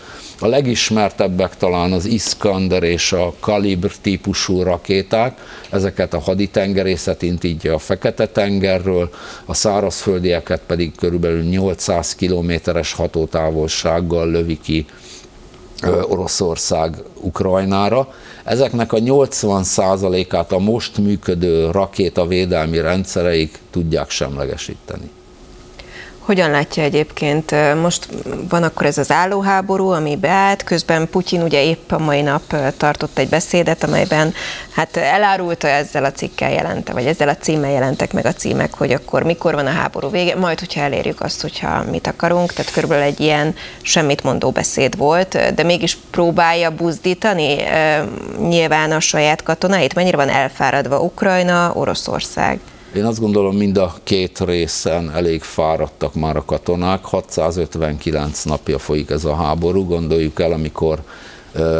A 0.42 0.46
legismertebbek 0.46 1.56
talán 1.56 1.92
az 1.92 2.04
Iskander 2.04 2.82
és 2.82 3.12
a 3.12 3.34
Kalibr 3.40 3.90
típusú 4.00 4.62
rakéták, 4.62 5.38
ezeket 5.70 6.14
a 6.14 6.20
haditengerészet 6.20 7.22
intítja 7.22 7.74
a 7.74 7.78
Fekete-tengerről, 7.78 9.10
a 9.44 9.54
szárazföldieket 9.54 10.60
pedig 10.66 10.92
körülbelül 10.96 11.42
800 11.42 12.14
kilométeres 12.14 12.92
hatótávolsággal 12.92 14.30
lövi 14.30 14.58
ki 14.60 14.86
Oroszország 16.08 16.96
Ukrajnára. 17.20 18.14
Ezeknek 18.44 18.92
a 18.92 18.98
80%-át 18.98 20.52
a 20.52 20.58
most 20.58 20.98
működő 20.98 21.70
rakétavédelmi 21.70 22.80
rendszereik 22.80 23.58
tudják 23.70 24.10
semlegesíteni. 24.10 25.10
Hogyan 26.24 26.50
látja 26.50 26.82
egyébként? 26.82 27.54
Most 27.80 28.08
van 28.48 28.62
akkor 28.62 28.86
ez 28.86 28.98
az 28.98 29.10
állóháború, 29.10 29.88
ami 29.88 30.16
beállt, 30.16 30.64
közben 30.64 31.08
Putyin 31.08 31.42
ugye 31.42 31.64
épp 31.64 31.92
a 31.92 31.98
mai 31.98 32.20
nap 32.20 32.56
tartott 32.76 33.18
egy 33.18 33.28
beszédet, 33.28 33.84
amelyben 33.84 34.34
hát 34.74 34.96
elárulta 34.96 35.68
ezzel 35.68 36.04
a 36.04 36.12
cikkel 36.12 36.50
jelente, 36.52 36.92
vagy 36.92 37.06
ezzel 37.06 37.28
a 37.28 37.36
címmel 37.36 37.70
jelentek 37.70 38.12
meg 38.12 38.26
a 38.26 38.32
címek, 38.32 38.74
hogy 38.74 38.92
akkor 38.92 39.22
mikor 39.22 39.54
van 39.54 39.66
a 39.66 39.70
háború 39.70 40.10
vége, 40.10 40.36
majd 40.36 40.58
hogyha 40.58 40.80
elérjük 40.80 41.20
azt, 41.20 41.40
hogyha 41.40 41.84
mit 41.90 42.06
akarunk, 42.06 42.52
tehát 42.52 42.72
körülbelül 42.72 43.04
egy 43.04 43.20
ilyen 43.20 43.54
semmit 43.82 44.22
mondó 44.22 44.50
beszéd 44.50 44.96
volt, 44.96 45.54
de 45.54 45.62
mégis 45.62 45.98
próbálja 46.10 46.70
buzdítani 46.70 47.56
nyilván 48.38 48.92
a 48.92 49.00
saját 49.00 49.42
katonáit, 49.42 49.94
mennyire 49.94 50.16
van 50.16 50.28
elfáradva 50.28 51.00
Ukrajna, 51.00 51.72
Oroszország. 51.74 52.60
Én 52.96 53.04
azt 53.04 53.20
gondolom, 53.20 53.56
mind 53.56 53.76
a 53.76 53.94
két 54.02 54.40
részen 54.40 55.10
elég 55.10 55.42
fáradtak 55.42 56.14
már 56.14 56.36
a 56.36 56.44
katonák. 56.44 57.04
659 57.04 58.42
napja 58.42 58.78
folyik 58.78 59.10
ez 59.10 59.24
a 59.24 59.34
háború. 59.34 59.86
Gondoljuk 59.86 60.40
el, 60.40 60.52
amikor 60.52 61.02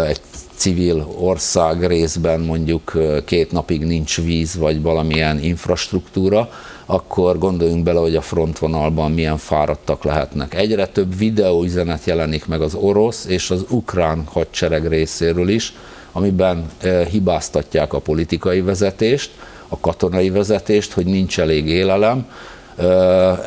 egy 0.06 0.20
civil 0.54 1.08
ország 1.18 1.86
részben 1.86 2.40
mondjuk 2.40 2.92
két 3.24 3.52
napig 3.52 3.84
nincs 3.84 4.20
víz, 4.20 4.56
vagy 4.56 4.82
valamilyen 4.82 5.42
infrastruktúra, 5.42 6.50
akkor 6.86 7.38
gondoljunk 7.38 7.82
bele, 7.82 8.00
hogy 8.00 8.16
a 8.16 8.20
frontvonalban 8.20 9.12
milyen 9.12 9.36
fáradtak 9.38 10.04
lehetnek. 10.04 10.54
Egyre 10.54 10.86
több 10.86 11.16
videóüzenet 11.16 12.04
jelenik 12.04 12.46
meg 12.46 12.60
az 12.60 12.74
orosz 12.74 13.24
és 13.24 13.50
az 13.50 13.64
ukrán 13.68 14.24
hadsereg 14.24 14.88
részéről 14.88 15.48
is, 15.48 15.74
amiben 16.12 16.70
hibáztatják 17.10 17.92
a 17.92 17.98
politikai 17.98 18.60
vezetést, 18.60 19.30
a 19.72 19.78
katonai 19.80 20.30
vezetést, 20.30 20.92
hogy 20.92 21.06
nincs 21.06 21.40
elég 21.40 21.68
élelem, 21.68 22.26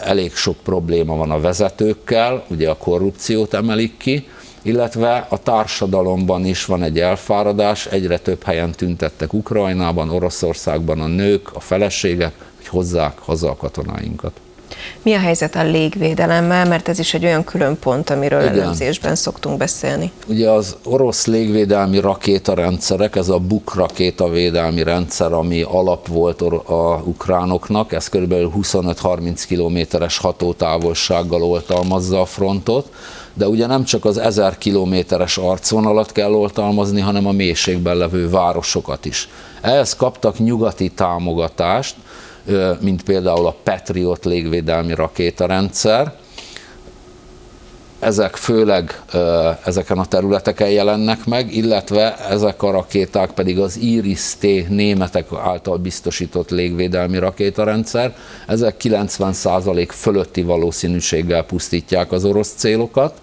elég 0.03 0.36
sok 0.36 0.58
probléma 0.58 1.15
van 1.15 1.32
a 1.32 1.39
vezetőkkel, 1.39 2.44
ugye 2.48 2.70
a 2.70 2.77
korrupciót 2.77 3.53
emelik 3.53 3.98
ki, 3.98 4.27
illetve 4.62 5.25
a 5.29 5.38
társadalomban 5.38 6.46
is 6.46 6.65
van 6.65 6.84
egy 6.84 7.00
elfáradás, 7.00 7.86
egyre 7.86 8.17
több 8.17 8.44
helyen 8.44 8.72
tüntettek 8.72 9.34
Ukrajnában, 9.34 10.10
Oroszországban 10.10 11.01
a 11.01 11.08
nők, 11.08 11.50
a 11.53 11.60
feleségek, 11.60 12.34
hogy 12.55 12.67
hozzák 12.67 13.17
haza 13.20 13.50
a 13.50 13.55
katonáinkat. 13.55 14.39
Mi 15.01 15.13
a 15.13 15.19
helyzet 15.19 15.55
a 15.55 15.63
légvédelemmel, 15.63 16.65
mert 16.65 16.88
ez 16.88 17.00
is 17.00 17.13
egy 17.13 17.25
olyan 17.25 17.43
külön 17.43 17.79
pont, 17.79 18.10
amiről 18.10 18.41
Igen. 18.41 18.60
elemzésben 18.60 19.15
szoktunk 19.15 19.57
beszélni. 19.57 20.12
Ugye 20.27 20.50
az 20.50 20.75
orosz 20.84 21.25
légvédelmi 21.25 22.00
rakétarendszerek, 22.00 23.15
ez 23.15 23.29
a 23.29 23.38
BUK 23.39 23.75
rakétavédelmi 23.75 24.84
rendszer, 24.84 25.34
ami 25.34 25.62
alap 25.62 26.07
volt 26.07 26.41
a 26.41 27.01
ukránoknak, 27.03 27.93
ez 27.93 28.10
kb. 28.10 28.34
25-30 28.34 29.43
kilométeres 29.48 30.17
hatótávolsággal 30.17 31.43
oltalmazza 31.43 32.22
a 32.22 32.25
frontot, 32.25 32.89
de 33.34 33.48
ugye 33.48 33.65
nem 33.65 33.84
csak 33.84 34.05
az 34.05 34.17
1000 34.17 34.57
kilométeres 34.57 35.38
arcvonalat 35.38 36.12
kell 36.12 36.31
oltalmazni, 36.31 37.01
hanem 37.01 37.27
a 37.27 37.31
mélységben 37.31 37.98
levő 37.98 38.29
városokat 38.29 39.05
is. 39.05 39.29
Ehhez 39.62 39.95
kaptak 39.95 40.39
nyugati 40.39 40.89
támogatást, 40.89 41.95
mint 42.80 43.04
például 43.04 43.46
a 43.46 43.56
Patriot 43.64 44.25
légvédelmi 44.25 44.94
rakétarendszer. 44.94 46.14
Ezek 48.00 48.36
főleg 48.36 49.02
ezeken 49.64 49.98
a 49.98 50.06
területeken 50.06 50.70
jelennek 50.70 51.25
meg, 51.25 51.56
illetve 51.56 52.18
ezek 52.18 52.64
a 52.64 52.72
rakéták 52.72 53.32
pedig 53.32 53.60
az 53.60 53.78
Iris-T 53.78 54.70
németek 54.70 55.28
által 55.44 55.78
biztosított 55.78 56.50
légvédelmi 56.50 57.18
rakétarendszer. 57.18 58.16
Ezek 58.48 58.75
90% 58.84 59.88
fölötti 59.92 60.42
valószínűséggel 60.42 61.44
pusztítják 61.44 62.12
az 62.12 62.25
orosz 62.25 62.54
célokat. 62.58 63.22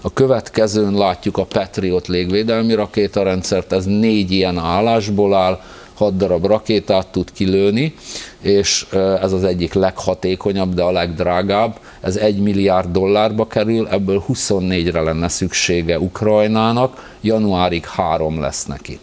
A 0.00 0.12
következőn 0.12 0.94
látjuk 0.94 1.38
a 1.38 1.44
Patriot 1.44 2.06
légvédelmi 2.06 2.74
rakétarendszert, 2.74 3.72
ez 3.72 3.84
négy 3.84 4.30
ilyen 4.30 4.58
állásból 4.58 5.34
áll, 5.34 5.60
6 5.94 6.16
darab 6.16 6.46
rakétát 6.46 7.06
tud 7.06 7.32
kilőni, 7.32 7.94
és 8.40 8.86
ez 9.22 9.32
az 9.32 9.44
egyik 9.44 9.72
leghatékonyabb, 9.72 10.74
de 10.74 10.82
a 10.82 10.90
legdrágább. 10.90 11.78
Ez 12.00 12.16
1 12.16 12.38
milliárd 12.38 12.90
dollárba 12.90 13.46
kerül, 13.46 13.88
ebből 13.88 14.24
24-re 14.28 15.00
lenne 15.00 15.28
szüksége 15.28 15.98
Ukrajnának, 15.98 17.16
januárig 17.20 17.86
három 17.86 18.40
lesz 18.40 18.64
neki. 18.64 18.98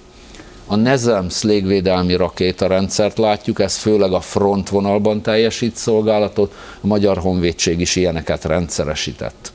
A 0.72 0.76
NEZEMS 0.76 1.44
légvédelmi 1.44 2.16
rakétarendszert 2.16 3.18
látjuk, 3.18 3.60
ez 3.60 3.76
főleg 3.76 4.14
a 4.14 4.20
frontvonalban 4.20 5.22
teljesít 5.22 5.76
szolgálatot, 5.76 6.54
a 6.82 6.88
Magyar 6.88 7.18
Honvédség 7.18 7.80
is 7.80 7.96
ilyeneket 7.96 8.46
rendszeresített. 8.46 9.52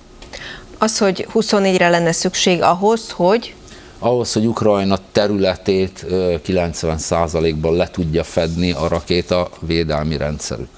Az, 0.79 0.99
hogy 0.99 1.27
24-re 1.35 1.89
lenne 1.89 2.13
szükség 2.13 2.63
ahhoz, 2.63 3.11
hogy 3.11 3.55
ahhoz, 4.05 4.33
hogy 4.33 4.47
Ukrajna 4.47 4.99
területét 5.13 6.07
90%-ban 6.47 7.77
le 7.77 7.89
tudja 7.91 8.25
fedni 8.25 8.73
a 8.73 8.89
rakéta 8.89 9.49
védelmi 9.61 10.17
rendszerük. 10.17 10.69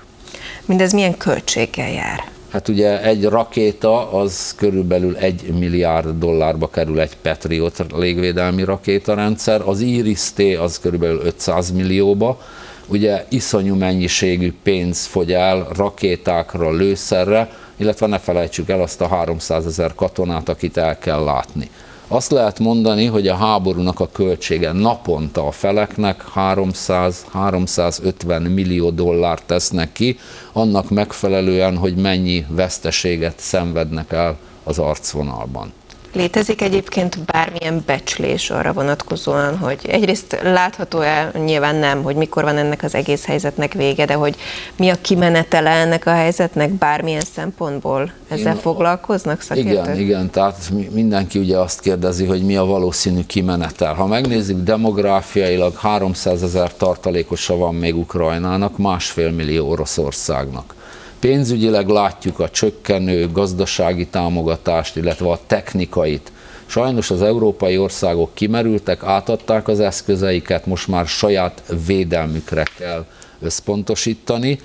Mindez 0.64 0.92
milyen 0.92 1.16
költséggel 1.16 1.90
jár? 1.90 2.34
Hát 2.50 2.68
ugye 2.68 3.02
egy 3.02 3.24
rakéta 3.24 4.12
az 4.12 4.54
körülbelül 4.56 5.16
egy 5.16 5.42
milliárd 5.58 6.18
dollárba 6.18 6.68
kerül 6.68 7.00
egy 7.00 7.16
Patriot 7.16 7.84
légvédelmi 7.96 8.64
rakétarendszer, 8.64 9.62
az 9.64 9.80
Iris-T 9.80 10.42
az 10.60 10.78
körülbelül 10.78 11.20
500 11.24 11.70
millióba, 11.70 12.40
ugye 12.86 13.24
iszonyú 13.28 13.74
mennyiségű 13.74 14.52
pénz 14.62 15.04
fogy 15.04 15.32
el 15.32 15.68
rakétákra, 15.76 16.70
lőszerre, 16.72 17.50
illetve 17.76 18.06
ne 18.06 18.18
felejtsük 18.18 18.68
el 18.68 18.80
azt 18.82 19.00
a 19.00 19.08
300 19.08 19.66
ezer 19.66 19.94
katonát, 19.94 20.48
akit 20.48 20.76
el 20.76 20.98
kell 20.98 21.24
látni. 21.24 21.70
Azt 22.08 22.30
lehet 22.30 22.58
mondani, 22.58 23.04
hogy 23.04 23.28
a 23.28 23.34
háborúnak 23.34 24.00
a 24.00 24.08
költsége 24.12 24.72
naponta 24.72 25.46
a 25.46 25.50
feleknek 25.50 26.24
300-350 26.34 28.54
millió 28.54 28.90
dollárt 28.90 29.42
tesznek 29.46 29.92
ki, 29.92 30.18
annak 30.52 30.90
megfelelően, 30.90 31.76
hogy 31.76 31.96
mennyi 31.96 32.46
veszteséget 32.48 33.38
szenvednek 33.38 34.12
el 34.12 34.36
az 34.64 34.78
arcvonalban. 34.78 35.72
Létezik 36.16 36.62
egyébként 36.62 37.18
bármilyen 37.18 37.82
becslés 37.86 38.50
arra 38.50 38.72
vonatkozóan, 38.72 39.58
hogy 39.58 39.78
egyrészt 39.88 40.40
látható-e, 40.42 41.30
nyilván 41.44 41.76
nem, 41.76 42.02
hogy 42.02 42.16
mikor 42.16 42.42
van 42.42 42.56
ennek 42.56 42.82
az 42.82 42.94
egész 42.94 43.24
helyzetnek 43.24 43.72
vége, 43.72 44.04
de 44.04 44.14
hogy 44.14 44.36
mi 44.76 44.88
a 44.88 44.94
kimenetele 45.00 45.70
ennek 45.70 46.06
a 46.06 46.10
helyzetnek 46.10 46.70
bármilyen 46.70 47.22
szempontból? 47.34 48.12
Ezzel 48.28 48.54
Én, 48.54 48.60
foglalkoznak 48.60 49.40
szakértők? 49.40 49.72
Igen, 49.72 49.98
igen, 49.98 50.30
tehát 50.30 50.70
mindenki 50.90 51.38
ugye 51.38 51.58
azt 51.58 51.80
kérdezi, 51.80 52.24
hogy 52.24 52.42
mi 52.42 52.56
a 52.56 52.64
valószínű 52.64 53.20
kimenetel. 53.26 53.94
Ha 53.94 54.06
megnézzük 54.06 54.62
demográfiailag 54.62 55.76
300 55.76 56.42
ezer 56.42 56.76
tartalékosa 56.76 57.56
van 57.56 57.74
még 57.74 57.96
Ukrajnának, 57.96 58.78
másfél 58.78 59.30
millió 59.30 59.68
Oroszországnak. 59.68 60.75
Pénzügyileg 61.20 61.88
látjuk 61.88 62.40
a 62.40 62.48
csökkenő 62.50 63.28
gazdasági 63.32 64.06
támogatást, 64.06 64.96
illetve 64.96 65.30
a 65.30 65.40
technikait. 65.46 66.32
Sajnos 66.66 67.10
az 67.10 67.22
európai 67.22 67.78
országok 67.78 68.34
kimerültek, 68.34 69.02
átadták 69.02 69.68
az 69.68 69.80
eszközeiket, 69.80 70.66
most 70.66 70.88
már 70.88 71.06
saját 71.06 71.62
védelmükre 71.86 72.62
kell 72.78 73.04
összpontosítani, 73.40 74.58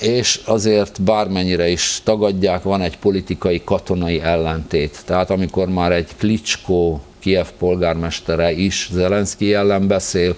és 0.00 0.40
azért 0.44 1.02
bármennyire 1.02 1.68
is 1.68 2.00
tagadják, 2.04 2.62
van 2.62 2.80
egy 2.80 2.98
politikai 2.98 3.62
katonai 3.64 4.20
ellentét. 4.20 5.02
Tehát 5.04 5.30
amikor 5.30 5.68
már 5.68 5.92
egy 5.92 6.08
Klicskó, 6.16 7.00
Kiev 7.18 7.46
polgármestere 7.58 8.52
is 8.52 8.88
Zelenszky 8.92 9.54
ellen 9.54 9.86
beszél, 9.86 10.36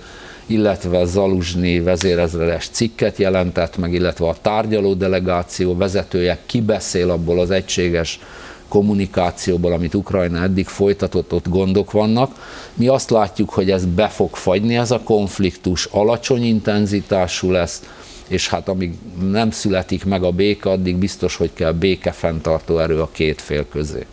illetve 0.50 1.04
Zaluzsni 1.04 1.80
vezérezredes 1.80 2.68
cikket 2.68 3.18
jelentett 3.18 3.76
meg, 3.76 3.92
illetve 3.92 4.28
a 4.28 4.36
tárgyaló 4.42 4.94
delegáció 4.94 5.76
vezetője 5.76 6.38
kibeszél 6.46 7.10
abból 7.10 7.40
az 7.40 7.50
egységes 7.50 8.20
kommunikációból, 8.68 9.72
amit 9.72 9.94
Ukrajna 9.94 10.42
eddig 10.42 10.66
folytatott, 10.66 11.32
ott 11.32 11.48
gondok 11.48 11.90
vannak. 11.90 12.34
Mi 12.74 12.88
azt 12.88 13.10
látjuk, 13.10 13.50
hogy 13.50 13.70
ez 13.70 13.84
be 13.84 14.08
fog 14.08 14.36
fagyni, 14.36 14.76
ez 14.76 14.90
a 14.90 15.00
konfliktus 15.00 15.84
alacsony 15.90 16.44
intenzitású 16.44 17.50
lesz, 17.50 17.82
és 18.28 18.48
hát 18.48 18.68
amíg 18.68 18.94
nem 19.30 19.50
születik 19.50 20.04
meg 20.04 20.22
a 20.22 20.30
béke, 20.30 20.70
addig 20.70 20.96
biztos, 20.96 21.36
hogy 21.36 21.50
kell 21.54 21.72
békefenntartó 21.72 22.78
erő 22.78 23.00
a 23.00 23.08
két 23.12 23.40
fél 23.40 23.66
közé. 23.68 24.06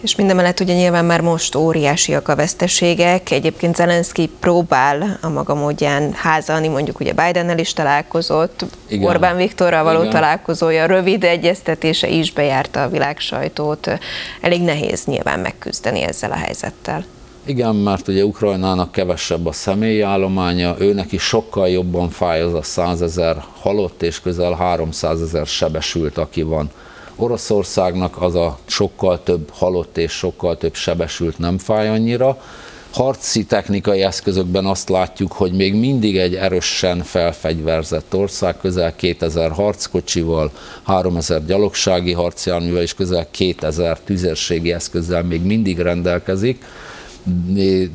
És 0.00 0.16
mindemellett 0.16 0.60
ugye 0.60 0.74
nyilván 0.74 1.04
már 1.04 1.20
most 1.20 1.54
óriásiak 1.54 2.28
a 2.28 2.36
veszteségek. 2.36 3.30
Egyébként 3.30 3.76
Zelenszky 3.76 4.30
próbál 4.40 5.18
a 5.20 5.28
maga 5.28 5.54
módján 5.54 6.12
házalni, 6.12 6.68
mondjuk 6.68 7.00
ugye 7.00 7.12
Bidennel 7.12 7.58
is 7.58 7.72
találkozott, 7.72 8.64
Igen. 8.88 9.08
Orbán 9.08 9.36
Viktorral 9.36 9.84
való 9.84 10.00
Igen. 10.00 10.10
találkozója, 10.12 10.86
rövid 10.86 11.24
egyeztetése 11.24 12.08
is 12.08 12.32
bejárta 12.32 12.82
a 12.82 12.88
világ 12.88 13.18
sajtót. 13.18 13.90
Elég 14.40 14.62
nehéz 14.62 15.04
nyilván 15.04 15.40
megküzdeni 15.40 16.02
ezzel 16.02 16.30
a 16.30 16.36
helyzettel. 16.36 17.04
Igen, 17.44 17.74
mert 17.74 18.08
ugye 18.08 18.24
Ukrajnának 18.24 18.92
kevesebb 18.92 19.46
a 19.46 19.52
személyi 19.52 20.00
állománya, 20.00 20.74
őnek 20.78 21.12
is 21.12 21.22
sokkal 21.22 21.68
jobban 21.68 22.10
fáj 22.10 22.40
az 22.40 22.54
a 22.54 22.62
százezer 22.62 23.44
halott 23.60 24.02
és 24.02 24.20
közel 24.20 24.52
300 24.52 25.22
ezer 25.22 25.46
sebesült, 25.46 26.18
aki 26.18 26.42
van. 26.42 26.70
Oroszországnak 27.18 28.22
az 28.22 28.34
a 28.34 28.58
sokkal 28.66 29.22
több 29.22 29.50
halott 29.50 29.98
és 29.98 30.12
sokkal 30.12 30.56
több 30.56 30.74
sebesült 30.74 31.38
nem 31.38 31.58
fáj 31.58 31.88
annyira. 31.88 32.42
Harci 32.92 33.44
technikai 33.44 34.02
eszközökben 34.02 34.66
azt 34.66 34.88
látjuk, 34.88 35.32
hogy 35.32 35.52
még 35.52 35.74
mindig 35.74 36.16
egy 36.16 36.34
erősen 36.34 37.02
felfegyverzett 37.02 38.14
ország, 38.14 38.56
közel 38.60 38.96
2000 38.96 39.50
harckocsival, 39.50 40.50
3000 40.82 41.44
gyalogsági 41.44 42.12
harcjárművel 42.12 42.82
és 42.82 42.94
közel 42.94 43.26
2000 43.30 43.98
tüzérségi 44.00 44.72
eszközzel 44.72 45.22
még 45.22 45.42
mindig 45.42 45.78
rendelkezik 45.78 46.64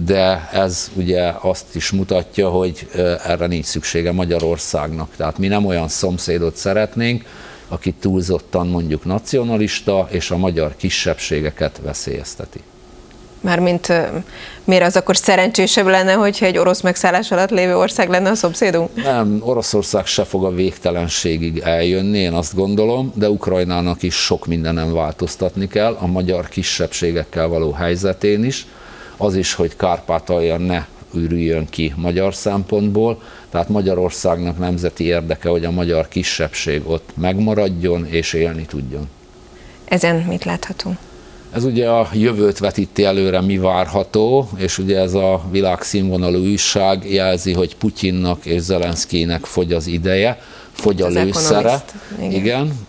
de 0.05 0.49
ez 0.51 0.91
ugye 0.93 1.33
azt 1.41 1.75
is 1.75 1.91
mutatja, 1.91 2.49
hogy 2.49 2.87
erre 3.25 3.47
nincs 3.47 3.65
szüksége 3.65 4.11
Magyarországnak. 4.11 5.09
Tehát 5.15 5.37
mi 5.37 5.47
nem 5.47 5.65
olyan 5.65 5.87
szomszédot 5.87 6.55
szeretnénk, 6.55 7.25
aki 7.73 7.91
túlzottan 7.91 8.67
mondjuk 8.67 9.05
nacionalista, 9.05 10.07
és 10.09 10.31
a 10.31 10.37
magyar 10.37 10.75
kisebbségeket 10.75 11.79
veszélyezteti. 11.83 12.59
Mármint 13.41 13.93
miért 14.63 14.85
az 14.85 14.95
akkor 14.95 15.17
szerencsésebb 15.17 15.85
lenne, 15.85 16.13
hogyha 16.13 16.45
egy 16.45 16.57
orosz 16.57 16.81
megszállás 16.81 17.31
alatt 17.31 17.49
lévő 17.49 17.77
ország 17.77 18.09
lenne 18.09 18.29
a 18.29 18.35
szomszédunk? 18.35 18.95
Nem, 18.95 19.41
Oroszország 19.41 20.05
se 20.05 20.23
fog 20.23 20.45
a 20.45 20.53
végtelenségig 20.53 21.57
eljönni, 21.57 22.17
én 22.17 22.33
azt 22.33 22.55
gondolom, 22.55 23.11
de 23.15 23.29
Ukrajnának 23.29 24.03
is 24.03 24.15
sok 24.15 24.45
mindenem 24.45 24.93
változtatni 24.93 25.67
kell, 25.67 25.97
a 25.99 26.05
magyar 26.05 26.49
kisebbségekkel 26.49 27.47
való 27.47 27.71
helyzetén 27.71 28.43
is, 28.43 28.65
az 29.17 29.35
is, 29.35 29.53
hogy 29.53 29.75
Kárpátalja 29.75 30.57
ne 30.57 30.85
ürüljön 31.13 31.67
ki 31.69 31.93
magyar 31.95 32.35
szempontból, 32.35 33.21
tehát 33.53 33.69
Magyarországnak 33.69 34.59
nemzeti 34.59 35.03
érdeke, 35.03 35.49
hogy 35.49 35.65
a 35.65 35.71
magyar 35.71 36.07
kisebbség 36.07 36.81
ott 36.85 37.09
megmaradjon 37.15 38.05
és 38.05 38.33
élni 38.33 38.65
tudjon. 38.65 39.09
Ezen 39.85 40.15
mit 40.15 40.43
láthatunk? 40.43 40.97
Ez 41.51 41.63
ugye 41.63 41.89
a 41.89 42.09
jövőt 42.13 42.57
vetíti 42.57 43.03
előre, 43.03 43.41
mi 43.41 43.57
várható, 43.57 44.49
és 44.55 44.77
ugye 44.77 44.99
ez 44.99 45.13
a 45.13 45.41
világszínvonalú 45.51 46.39
újság 46.39 47.11
jelzi, 47.11 47.53
hogy 47.53 47.75
Putyinnak 47.75 48.45
és 48.45 48.61
Zelenszkének 48.61 49.45
fogy 49.45 49.73
az 49.73 49.87
ideje, 49.87 50.41
fogy 50.73 51.01
a 51.01 51.07
lőszere, 51.07 51.83
igen. 52.17 52.31
igen, 52.31 52.87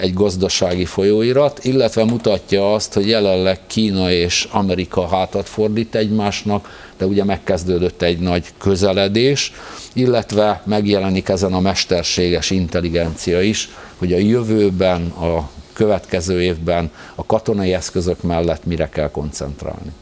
egy 0.00 0.14
gazdasági 0.14 0.84
folyóirat, 0.84 1.64
illetve 1.64 2.04
mutatja 2.04 2.74
azt, 2.74 2.92
hogy 2.92 3.08
jelenleg 3.08 3.58
Kína 3.66 4.10
és 4.10 4.48
Amerika 4.50 5.08
hátat 5.08 5.48
fordít 5.48 5.94
egymásnak, 5.94 6.90
de 6.98 7.06
ugye 7.06 7.24
megkezdődött 7.24 8.02
egy 8.02 8.18
nagy 8.18 8.44
közeledés, 8.58 9.52
illetve 9.92 10.62
megjelenik 10.64 11.28
ezen 11.28 11.52
a 11.52 11.60
mesterséges 11.60 12.50
intelligencia 12.50 13.40
is, 13.40 13.68
hogy 13.98 14.12
a 14.12 14.18
jövőben, 14.18 15.06
a 15.08 15.50
következő 15.72 16.42
évben 16.42 16.90
a 17.14 17.26
katonai 17.26 17.74
eszközök 17.74 18.22
mellett 18.22 18.64
mire 18.64 18.88
kell 18.88 19.10
koncentrálni. 19.10 19.92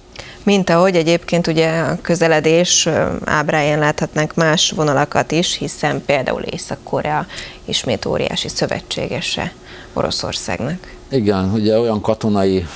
Mint 0.42 0.70
ahogy 0.70 0.96
egyébként 0.96 1.46
ugye 1.46 1.81
a 1.81 1.98
közeledés 2.03 2.88
ábráján 3.24 3.79
láthatnánk 3.79 4.35
más 4.35 4.70
vonalakat 4.70 5.33
is, 5.33 5.57
hiszen 5.57 6.05
például 6.05 6.42
Észak-Korea 6.42 7.27
ismét 7.64 8.07
óriási 8.07 8.48
szövetségese 8.48 9.53
Oroszországnak. 9.92 10.97
Igen, 11.11 11.53
ugye 11.53 11.79
olyan 11.79 12.01
katonai 12.01 12.66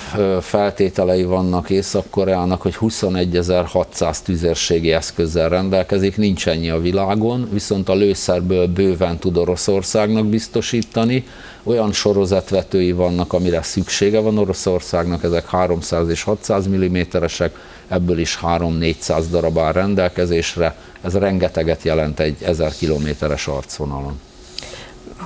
feltételei 0.41 1.25
vannak 1.25 1.71
Észak-Koreának, 1.71 2.63
hogy 2.63 2.77
21.600 2.81 4.19
tüzérségi 4.19 4.93
eszközzel 4.93 5.49
rendelkezik, 5.49 6.17
nincs 6.17 6.49
ennyi 6.49 6.71
a 6.71 6.81
világon, 6.81 7.49
viszont 7.51 7.89
a 7.89 7.95
lőszerből 7.95 8.67
bőven 8.67 9.19
tud 9.19 9.37
Oroszországnak 9.37 10.27
biztosítani. 10.27 11.25
Olyan 11.63 11.93
sorozatvetői 11.93 12.93
vannak, 12.93 13.33
amire 13.33 13.63
szüksége 13.63 14.21
van 14.21 14.39
Oroszországnak, 14.39 15.25
ezek 15.25 15.49
300 15.49 16.09
és 16.09 16.23
600 16.23 16.69
mm-esek, 16.69 17.57
ebből 17.89 18.19
is 18.19 18.39
3-400 18.43 19.25
darab 19.31 19.59
áll 19.59 19.73
rendelkezésre, 19.73 20.77
ez 21.01 21.15
rengeteget 21.15 21.83
jelent 21.83 22.21
egy 22.21 22.37
1000 22.43 22.73
kilométeres 22.75 23.47
arcvonalon. 23.47 24.21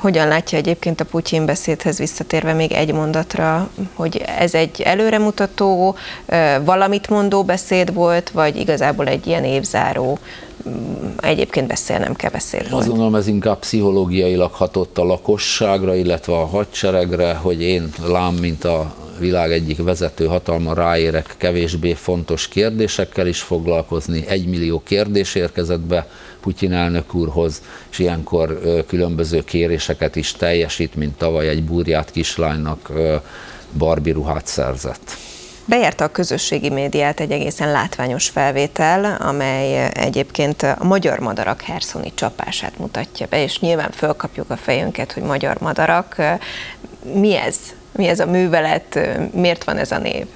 Hogyan 0.00 0.28
látja 0.28 0.58
egyébként 0.58 1.00
a 1.00 1.04
Putyin 1.04 1.46
beszédhez 1.46 1.98
visszatérve 1.98 2.52
még 2.52 2.72
egy 2.72 2.92
mondatra, 2.92 3.68
hogy 3.94 4.16
ez 4.38 4.54
egy 4.54 4.80
előremutató, 4.80 5.96
valamit 6.64 7.08
mondó 7.08 7.44
beszéd 7.44 7.94
volt, 7.94 8.30
vagy 8.30 8.56
igazából 8.56 9.06
egy 9.06 9.26
ilyen 9.26 9.44
évzáró, 9.44 10.18
egyébként 11.20 11.66
beszél, 11.66 11.98
nem 11.98 12.14
kell 12.14 12.30
beszél 12.30 12.66
Azt 12.70 12.88
gondolom, 12.88 13.14
ez 13.14 13.26
inkább 13.26 13.58
pszichológiailag 13.58 14.52
hatott 14.52 14.98
a 14.98 15.04
lakosságra, 15.04 15.94
illetve 15.94 16.32
a 16.32 16.46
hadseregre, 16.46 17.34
hogy 17.34 17.62
én 17.62 17.90
lám, 18.06 18.34
mint 18.34 18.64
a 18.64 18.94
világ 19.18 19.52
egyik 19.52 19.82
vezető 19.82 20.26
hatalma 20.26 20.74
ráérek 20.74 21.34
kevésbé 21.36 21.92
fontos 21.92 22.48
kérdésekkel 22.48 23.26
is 23.26 23.40
foglalkozni. 23.40 24.24
Egy 24.26 24.46
millió 24.46 24.82
kérdés 24.84 25.34
érkezett 25.34 25.80
be 25.80 26.08
Putyin 26.40 26.72
elnök 26.72 27.14
úrhoz, 27.14 27.62
és 27.90 27.98
ilyenkor 27.98 28.60
különböző 28.86 29.44
kéréseket 29.44 30.16
is 30.16 30.32
teljesít, 30.32 30.94
mint 30.94 31.16
tavaly 31.16 31.48
egy 31.48 31.64
burját 31.64 32.10
kislánynak 32.10 32.92
Barbie 33.78 34.12
ruhát 34.12 34.46
szerzett. 34.46 35.16
Bejárta 35.68 36.04
a 36.04 36.10
közösségi 36.10 36.70
médiát 36.70 37.20
egy 37.20 37.30
egészen 37.30 37.70
látványos 37.70 38.28
felvétel, 38.28 39.16
amely 39.20 39.90
egyébként 39.94 40.62
a 40.62 40.84
magyar 40.84 41.18
madarak 41.18 41.60
herszoni 41.60 42.12
csapását 42.14 42.78
mutatja 42.78 43.26
be, 43.30 43.42
és 43.42 43.60
nyilván 43.60 43.90
fölkapjuk 43.90 44.50
a 44.50 44.56
fejünket, 44.56 45.12
hogy 45.12 45.22
magyar 45.22 45.56
madarak. 45.60 46.16
Mi 47.12 47.36
ez? 47.36 47.56
Mi 47.96 48.06
ez 48.06 48.20
a 48.20 48.26
művelet, 48.26 48.98
miért 49.32 49.64
van 49.64 49.76
ez 49.76 49.90
a 49.90 49.98
név? 49.98 50.26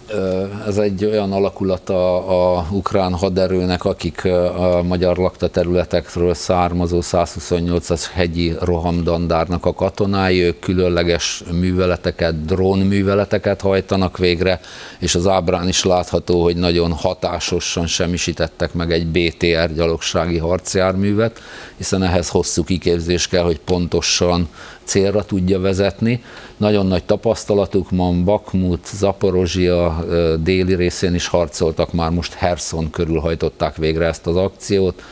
Ez 0.67 0.77
egy 0.77 1.05
olyan 1.05 1.33
alakulata 1.33 2.27
a 2.57 2.67
ukrán 2.71 3.15
haderőnek, 3.15 3.85
akik 3.85 4.25
a 4.57 4.83
magyar 4.83 5.17
lakta 5.17 5.49
területekről 5.49 6.35
származó 6.35 6.99
128-as 7.03 8.05
hegyi 8.13 8.55
rohamdandárnak 8.61 9.67
a 9.67 9.75
katonái, 9.75 10.43
ők 10.43 10.59
különleges 10.59 11.43
műveleteket, 11.53 12.45
drónműveleteket 12.45 13.61
hajtanak 13.61 14.19
végre, 14.19 14.61
és 14.99 15.15
az 15.15 15.27
ábrán 15.27 15.69
is 15.69 15.85
látható, 15.85 16.43
hogy 16.43 16.57
nagyon 16.57 16.93
hatásosan 16.93 17.87
semmisítettek 17.87 18.73
meg 18.73 18.93
egy 18.93 19.07
BTR 19.07 19.75
gyalogsági 19.75 20.39
harcjárművet, 20.39 21.41
hiszen 21.77 22.03
ehhez 22.03 22.29
hosszú 22.29 22.65
kiképzés 22.65 23.29
kell, 23.29 23.45
hogy 23.45 23.61
pontosan 23.61 24.49
célra 24.91 25.25
tudja 25.25 25.61
vezetni. 25.61 26.23
Nagyon 26.57 26.87
nagy 26.87 27.05
tapasztalatuk 27.05 27.91
van, 27.91 28.25
Bakmut, 28.25 28.87
Zaporozsia 28.87 30.05
déli 30.39 30.75
részén 30.75 31.15
is 31.15 31.27
harcoltak, 31.27 31.93
már 31.93 32.11
most 32.11 32.33
Herson 32.33 32.91
körül 32.91 33.21
hajtották 33.21 33.77
végre 33.77 34.07
ezt 34.07 34.27
az 34.27 34.37
akciót, 34.37 35.03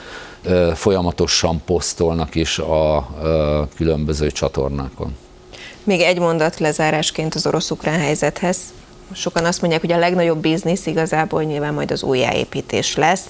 folyamatosan 0.75 1.61
posztolnak 1.65 2.35
is 2.35 2.59
a 2.59 3.09
különböző 3.77 4.31
csatornákon. 4.31 5.17
Még 5.85 6.01
egy 6.01 6.19
mondat 6.19 6.59
lezárásként 6.59 7.35
az 7.35 7.47
orosz-ukrán 7.47 8.01
helyzethez. 8.01 8.59
Sokan 9.13 9.45
azt 9.45 9.61
mondják, 9.61 9.83
hogy 9.83 9.93
a 9.93 9.99
legnagyobb 9.99 10.39
biznisz 10.39 10.87
igazából 10.87 11.43
nyilván 11.43 11.75
majd 11.75 11.91
az 11.91 12.03
újjáépítés 12.03 12.97
lesz. 12.97 13.25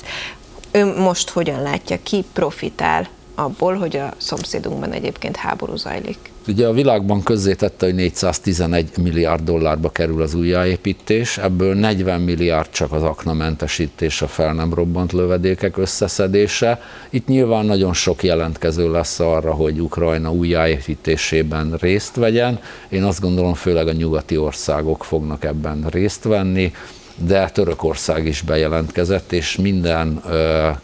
Ön 0.70 0.88
most 0.88 1.30
hogyan 1.30 1.62
látja, 1.62 1.98
ki 2.02 2.24
profitál 2.32 3.08
abból, 3.38 3.74
hogy 3.74 3.96
a 3.96 4.12
szomszédunkban 4.16 4.92
egyébként 4.92 5.36
háború 5.36 5.76
zajlik? 5.76 6.18
Ugye 6.48 6.66
a 6.66 6.72
világban 6.72 7.22
közzétette, 7.22 7.86
hogy 7.86 7.94
411 7.94 8.90
milliárd 9.02 9.44
dollárba 9.44 9.90
kerül 9.90 10.22
az 10.22 10.34
újjáépítés, 10.34 11.38
ebből 11.38 11.74
40 11.74 12.20
milliárd 12.20 12.70
csak 12.70 12.92
az 12.92 13.02
aknamentesítés, 13.02 14.22
a 14.22 14.26
fel 14.26 14.52
nem 14.54 14.74
robbant 14.74 15.12
lövedékek 15.12 15.76
összeszedése. 15.76 16.80
Itt 17.10 17.26
nyilván 17.26 17.64
nagyon 17.64 17.92
sok 17.92 18.22
jelentkező 18.22 18.90
lesz 18.90 19.20
arra, 19.20 19.52
hogy 19.52 19.80
Ukrajna 19.80 20.32
újjáépítésében 20.32 21.76
részt 21.80 22.14
vegyen. 22.16 22.60
Én 22.88 23.02
azt 23.02 23.20
gondolom, 23.20 23.54
főleg 23.54 23.88
a 23.88 23.92
nyugati 23.92 24.36
országok 24.36 25.04
fognak 25.04 25.44
ebben 25.44 25.86
részt 25.90 26.22
venni 26.24 26.72
de 27.18 27.50
Törökország 27.50 28.26
is 28.26 28.40
bejelentkezett, 28.40 29.32
és 29.32 29.56
minden 29.56 30.22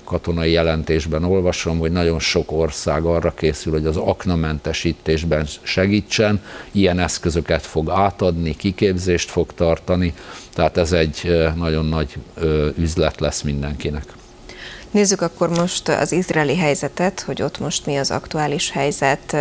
katonai 0.05 0.51
jelentésben 0.51 1.25
olvasom, 1.25 1.79
hogy 1.79 1.93
nagyon 1.93 2.19
sok 2.19 2.53
ország 2.53 3.05
arra 3.05 3.35
készül, 3.35 3.73
hogy 3.73 3.87
az 3.87 3.97
aknamentesítésben 3.97 5.47
segítsen, 5.63 6.41
ilyen 6.73 6.99
eszközöket 6.99 7.63
fog 7.67 7.91
átadni, 7.91 8.57
kiképzést 8.57 9.31
fog 9.31 9.55
tartani, 9.55 10.15
tehát 10.55 10.77
ez 10.77 10.93
egy 10.93 11.51
nagyon 11.57 11.87
nagy 11.87 12.17
üzlet 12.79 13.21
lesz 13.21 13.43
mindenkinek. 13.43 14.05
Nézzük 14.95 15.21
akkor 15.21 15.49
most 15.49 15.89
az 15.89 16.13
izraeli 16.13 16.57
helyzetet, 16.57 17.21
hogy 17.21 17.43
ott 17.43 17.59
most 17.59 17.87
mi 17.87 17.97
az 17.97 18.11
aktuális 18.11 18.71
helyzet. 18.71 19.37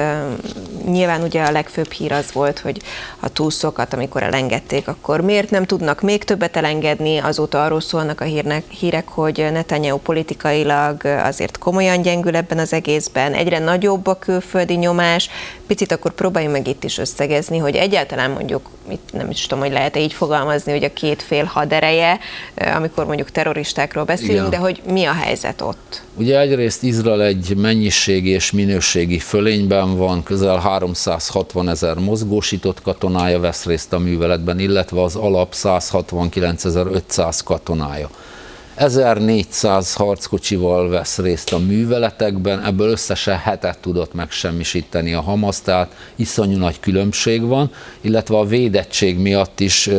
Nyilván 0.85 1.21
ugye 1.21 1.43
a 1.43 1.51
legfőbb 1.51 1.91
hír 1.91 2.11
az 2.11 2.31
volt, 2.31 2.59
hogy 2.59 2.81
a 3.19 3.29
túlszokat, 3.29 3.93
amikor 3.93 4.23
elengedték, 4.23 4.87
akkor 4.87 5.21
miért 5.21 5.49
nem 5.49 5.65
tudnak 5.65 6.01
még 6.01 6.23
többet 6.23 6.57
elengedni? 6.57 7.17
Azóta 7.17 7.63
arról 7.63 7.81
szólnak 7.81 8.21
a 8.21 8.23
hírnek, 8.23 8.63
hírek, 8.69 9.07
hogy 9.07 9.47
Netanyahu 9.51 9.97
politikailag 9.97 11.05
azért 11.05 11.57
komolyan 11.57 12.01
gyengül 12.01 12.35
ebben 12.35 12.59
az 12.59 12.73
egészben, 12.73 13.33
egyre 13.33 13.59
nagyobb 13.59 14.07
a 14.07 14.19
külföldi 14.19 14.75
nyomás. 14.75 15.29
Picit 15.67 15.91
akkor 15.91 16.11
próbáljunk 16.11 16.55
meg 16.55 16.67
itt 16.67 16.83
is 16.83 16.97
összegezni, 16.97 17.57
hogy 17.57 17.75
egyáltalán 17.75 18.31
mondjuk, 18.31 18.69
itt 18.91 19.09
nem 19.13 19.29
is 19.29 19.41
tudom, 19.41 19.63
hogy 19.63 19.73
lehet-e 19.73 19.99
így 19.99 20.13
fogalmazni, 20.13 20.71
hogy 20.71 20.83
a 20.83 20.93
két 20.93 21.21
fél 21.21 21.43
hadereje, 21.43 22.19
amikor 22.75 23.05
mondjuk 23.05 23.31
terroristákról 23.31 24.03
beszélünk, 24.03 24.47
Igen. 24.47 24.49
de 24.49 24.57
hogy 24.57 24.81
mi 24.85 25.05
a 25.05 25.13
helyzet? 25.13 25.43
helyzet 25.43 25.61
ott? 25.61 26.01
Ugye 26.15 26.39
egyrészt 26.39 26.83
Izrael 26.83 27.23
egy 27.23 27.55
mennyiségi 27.57 28.29
és 28.29 28.51
minőségi 28.51 29.19
fölényben 29.19 29.97
van, 29.97 30.23
közel 30.23 30.57
360 30.57 31.69
ezer 31.69 31.97
mozgósított 31.97 32.81
katonája 32.81 33.39
vesz 33.39 33.65
részt 33.65 33.93
a 33.93 33.99
műveletben, 33.99 34.59
illetve 34.59 35.01
az 35.01 35.15
alap 35.15 35.53
169.500 35.55 37.39
katonája. 37.43 38.09
1400 38.75 39.93
harckocsival 39.93 40.89
vesz 40.89 41.17
részt 41.17 41.53
a 41.53 41.59
műveletekben, 41.59 42.65
ebből 42.65 42.89
összesen 42.89 43.37
hetet 43.37 43.77
tudott 43.79 44.13
megsemmisíteni 44.13 45.13
a 45.13 45.21
Hamas, 45.21 45.61
tehát 45.61 45.95
iszonyú 46.15 46.57
nagy 46.57 46.79
különbség 46.79 47.41
van, 47.41 47.71
illetve 48.01 48.37
a 48.37 48.45
védettség 48.45 49.17
miatt 49.17 49.59
is 49.59 49.89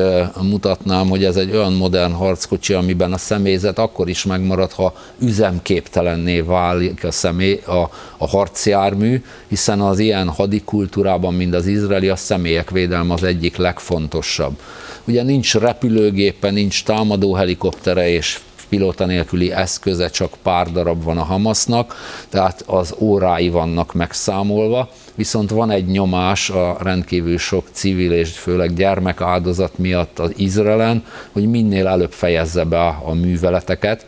mutatnám, 0.43 1.09
hogy 1.09 1.25
ez 1.25 1.37
egy 1.37 1.51
olyan 1.51 1.73
modern 1.73 2.13
harckocsi, 2.13 2.73
amiben 2.73 3.13
a 3.13 3.19
személyzet 3.19 3.79
akkor 3.79 4.09
is 4.09 4.25
megmarad, 4.25 4.73
ha 4.73 4.95
üzemképtelenné 5.19 6.41
válik 6.41 7.05
a, 7.05 7.11
személy, 7.11 7.61
a, 7.67 7.91
a 8.17 8.29
harcjármű, 8.29 9.23
hiszen 9.49 9.81
az 9.81 9.99
ilyen 9.99 10.29
hadikultúrában, 10.29 11.35
mint 11.35 11.55
az 11.55 11.67
izraeli, 11.67 12.09
a 12.09 12.17
személyek 12.17 12.71
védelme 12.71 13.13
az 13.13 13.23
egyik 13.23 13.57
legfontosabb. 13.57 14.59
Ugye 15.07 15.23
nincs 15.23 15.55
repülőgépe, 15.55 16.51
nincs 16.51 16.85
támadó 16.85 17.35
helikoptere 17.35 18.09
és 18.09 18.41
pilóta 18.69 19.07
nélküli 19.07 19.53
eszköze 19.53 20.09
csak 20.09 20.33
pár 20.43 20.73
darab 20.73 21.03
van 21.03 21.19
a 21.19 21.23
Hamasnak, 21.23 21.95
tehát 22.29 22.63
az 22.67 22.95
órái 22.99 23.49
vannak 23.49 23.93
megszámolva, 23.93 24.91
viszont 25.15 25.51
van 25.51 25.71
egy 25.71 25.87
nyomás 25.87 26.51
a 26.51 26.77
rendkívül 26.83 27.39
sok 27.39 27.67
civil 27.73 28.13
és 28.13 28.31
főleg 28.31 28.75
gyermek 28.75 29.21
áldozat 29.21 29.79
miatt 29.79 30.19
az 30.19 30.33
Izraelen, 30.37 31.05
hogy 31.33 31.51
minél 31.51 31.87
előbb 31.87 32.13
fejezze 32.13 32.65
be 32.65 32.87
a 32.87 33.13
műveleteket, 33.13 34.07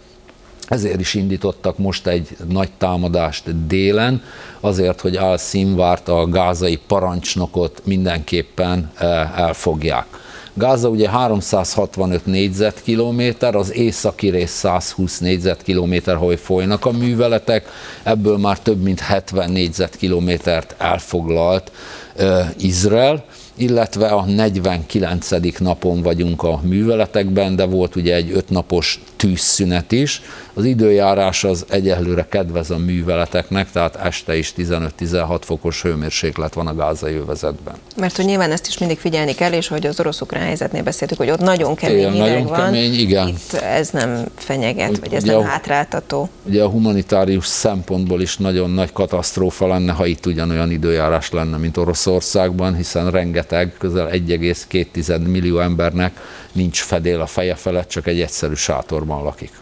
ezért 0.69 1.01
is 1.01 1.15
indítottak 1.15 1.79
most 1.79 2.07
egy 2.07 2.37
nagy 2.49 2.71
támadást 2.79 3.67
délen, 3.67 4.23
azért, 4.61 5.01
hogy 5.01 5.17
Al-Szimvárt, 5.17 6.09
a 6.09 6.27
gázai 6.27 6.79
parancsnokot 6.87 7.83
mindenképpen 7.85 8.91
eh, 8.95 9.39
elfogják. 9.39 10.07
Gáza 10.59 10.89
ugye 10.89 11.11
365 11.11 12.27
négyzetkilométer, 12.27 13.55
az 13.55 13.75
északi 13.75 14.29
rész 14.29 14.51
120 14.51 15.19
négyzetkilométer, 15.19 16.17
hogy 16.17 16.39
folynak 16.39 16.85
a 16.85 16.91
műveletek, 16.91 17.69
ebből 18.03 18.37
már 18.37 18.59
több 18.59 18.83
mint 18.83 19.01
70 19.01 19.51
négyzetkilométert 19.51 20.75
elfoglalt 20.79 21.73
uh, 22.19 22.41
Izrael 22.59 23.25
illetve 23.57 24.07
a 24.07 24.25
49. 24.25 25.59
napon 25.59 26.03
vagyunk 26.03 26.43
a 26.43 26.61
műveletekben, 26.63 27.57
de 27.57 27.65
volt 27.65 27.97
ugye 27.97 28.15
egy 28.15 28.31
ötnapos 28.33 29.01
tűzszünet 29.17 29.93
is. 29.93 30.23
Az 30.55 30.65
időjárás 30.65 31.45
az 31.45 31.65
egyelőre 31.69 32.27
kedvez 32.29 32.71
a 32.71 32.79
műveleteknek, 32.79 33.71
tehát 33.71 33.97
este 33.97 34.37
is 34.37 34.53
15-16 34.57 35.39
fokos 35.41 35.83
hőmérséklet 35.83 36.55
van 36.55 36.67
a 36.67 36.75
gázai 36.75 37.15
övezetben. 37.15 37.75
Mert 37.97 38.17
hogy 38.17 38.25
nyilván 38.25 38.53
ezt 38.53 38.67
is 38.67 38.79
mindig 38.79 38.99
figyelni 38.99 39.35
kell, 39.35 39.53
és 39.53 39.69
hogy 39.69 39.87
az 39.87 40.01
orosz-ukrán 40.01 40.43
helyzetnél 40.43 40.83
beszéltük, 40.83 41.17
hogy 41.17 41.31
ott 41.31 41.41
nagyon 41.41 41.75
kemény 41.75 41.99
Igen, 41.99 42.13
nagyon 42.13 42.45
van. 42.45 42.59
Kemény, 42.59 42.95
igen. 42.95 43.29
Itt 43.29 43.53
ez 43.53 43.91
nem 43.91 44.25
fenyeget, 44.37 44.99
vagy 44.99 45.13
ez 45.15 45.23
ugye 45.23 45.33
nem 45.33 45.41
a, 45.41 45.45
hátráltató. 45.45 46.29
Ugye 46.43 46.63
a 46.63 46.69
humanitárius 46.69 47.47
szempontból 47.47 48.21
is 48.21 48.37
nagyon 48.37 48.71
nagy 48.71 48.93
katasztrófa 48.93 49.67
lenne, 49.67 49.93
ha 49.93 50.07
itt 50.07 50.27
ugyanolyan 50.27 50.71
időjárás 50.71 51.31
lenne, 51.31 51.57
mint 51.57 51.77
Oroszországban, 51.77 52.77
hiszen 52.77 53.11
rengeteg, 53.11 53.46
közel 53.79 54.09
1,2 54.13 55.27
millió 55.27 55.59
embernek 55.59 56.21
nincs 56.53 56.81
fedél 56.81 57.21
a 57.21 57.27
feje 57.27 57.55
felett, 57.55 57.89
csak 57.89 58.07
egy 58.07 58.21
egyszerű 58.21 58.55
sátorban 58.55 59.23
lakik. 59.23 59.53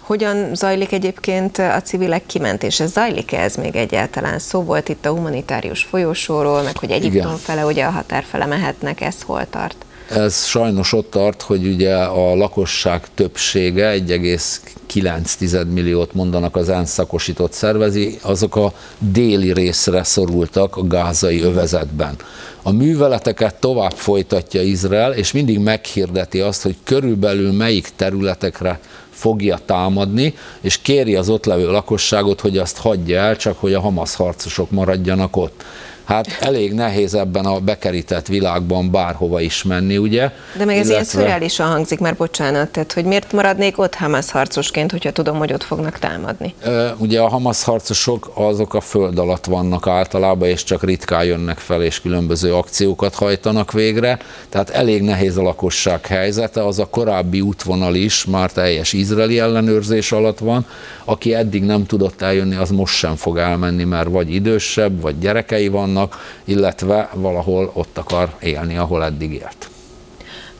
Hogyan 0.00 0.54
zajlik 0.54 0.92
egyébként 0.92 1.58
a 1.58 1.82
civilek 1.82 2.26
kimentése? 2.26 2.86
Zajlik-e 2.86 3.40
ez 3.40 3.54
még 3.54 3.76
egyáltalán? 3.76 4.38
Szó 4.38 4.62
volt 4.62 4.88
itt 4.88 5.06
a 5.06 5.10
humanitárius 5.10 5.82
folyósóról, 5.82 6.62
meg 6.62 6.76
hogy 6.76 6.90
Egyiptom 6.90 7.20
Igen. 7.20 7.36
fele, 7.36 7.64
ugye 7.64 7.84
a 7.84 7.90
határ 7.90 8.24
fele 8.30 8.46
mehetnek, 8.46 9.00
ez 9.00 9.22
hol 9.22 9.46
tart? 9.50 9.84
Ez 10.10 10.44
sajnos 10.44 10.92
ott 10.92 11.10
tart, 11.10 11.42
hogy 11.42 11.66
ugye 11.66 11.96
a 11.96 12.34
lakosság 12.34 13.06
többsége, 13.14 13.94
1,9 13.98 15.72
milliót 15.72 16.14
mondanak 16.14 16.56
az 16.56 16.68
ENSZ 16.68 16.90
szakosított 16.90 17.52
szervezi, 17.52 18.18
azok 18.22 18.56
a 18.56 18.72
déli 18.98 19.52
részre 19.52 20.04
szorultak 20.04 20.76
a 20.76 20.86
gázai 20.86 21.40
övezetben. 21.42 22.16
A 22.62 22.70
műveleteket 22.70 23.54
tovább 23.54 23.92
folytatja 23.92 24.62
Izrael, 24.62 25.12
és 25.12 25.32
mindig 25.32 25.58
meghirdeti 25.58 26.40
azt, 26.40 26.62
hogy 26.62 26.76
körülbelül 26.84 27.52
melyik 27.52 27.88
területekre 27.96 28.80
fogja 29.10 29.58
támadni, 29.64 30.34
és 30.60 30.78
kéri 30.78 31.14
az 31.16 31.28
ott 31.28 31.44
levő 31.44 31.70
lakosságot, 31.70 32.40
hogy 32.40 32.58
azt 32.58 32.76
hagyja 32.78 33.20
el, 33.20 33.36
csak 33.36 33.58
hogy 33.58 33.74
a 33.74 33.80
Hamas 33.80 34.14
harcosok 34.14 34.70
maradjanak 34.70 35.36
ott. 35.36 35.64
Hát 36.10 36.36
elég 36.40 36.72
nehéz 36.72 37.14
ebben 37.14 37.44
a 37.44 37.58
bekerített 37.58 38.26
világban 38.26 38.90
bárhova 38.90 39.40
is 39.40 39.62
menni, 39.62 39.96
ugye? 39.96 40.30
De 40.56 40.64
meg 40.64 40.68
ez 40.68 40.74
Illetve... 40.74 40.92
ilyen 40.92 41.04
szürreálisan 41.04 41.68
hangzik, 41.68 41.98
már 41.98 42.16
bocsánat, 42.16 42.68
tehát 42.68 42.92
hogy 42.92 43.04
miért 43.04 43.32
maradnék 43.32 43.78
ott 43.78 43.94
Hamas 43.94 44.30
harcosként, 44.30 44.90
hogyha 44.90 45.10
tudom, 45.10 45.38
hogy 45.38 45.52
ott 45.52 45.62
fognak 45.62 45.98
támadni? 45.98 46.54
Ugye 46.96 47.20
a 47.20 47.28
Hamas 47.28 47.62
harcosok 47.62 48.30
azok 48.34 48.74
a 48.74 48.80
föld 48.80 49.18
alatt 49.18 49.44
vannak 49.44 49.86
általában, 49.86 50.48
és 50.48 50.64
csak 50.64 50.84
ritkán 50.84 51.24
jönnek 51.24 51.58
fel, 51.58 51.82
és 51.82 52.00
különböző 52.00 52.54
akciókat 52.54 53.14
hajtanak 53.14 53.72
végre, 53.72 54.18
tehát 54.48 54.70
elég 54.70 55.02
nehéz 55.02 55.36
a 55.36 55.42
lakosság 55.42 56.06
helyzete, 56.06 56.66
az 56.66 56.78
a 56.78 56.86
korábbi 56.86 57.40
útvonal 57.40 57.94
is 57.94 58.24
már 58.24 58.52
teljes 58.52 58.92
izraeli 58.92 59.38
ellenőrzés 59.38 60.12
alatt 60.12 60.38
van, 60.38 60.66
aki 61.04 61.34
eddig 61.34 61.62
nem 61.62 61.86
tudott 61.86 62.22
eljönni, 62.22 62.56
az 62.56 62.70
most 62.70 62.94
sem 62.94 63.16
fog 63.16 63.38
elmenni, 63.38 63.84
mert 63.84 64.08
vagy 64.08 64.34
idősebb, 64.34 65.00
vagy 65.00 65.18
gyerekei 65.18 65.68
vannak, 65.68 65.98
illetve 66.44 67.10
valahol 67.14 67.70
ott 67.74 67.98
akar 67.98 68.34
élni, 68.40 68.76
ahol 68.76 69.04
eddig 69.04 69.32
élt. 69.32 69.70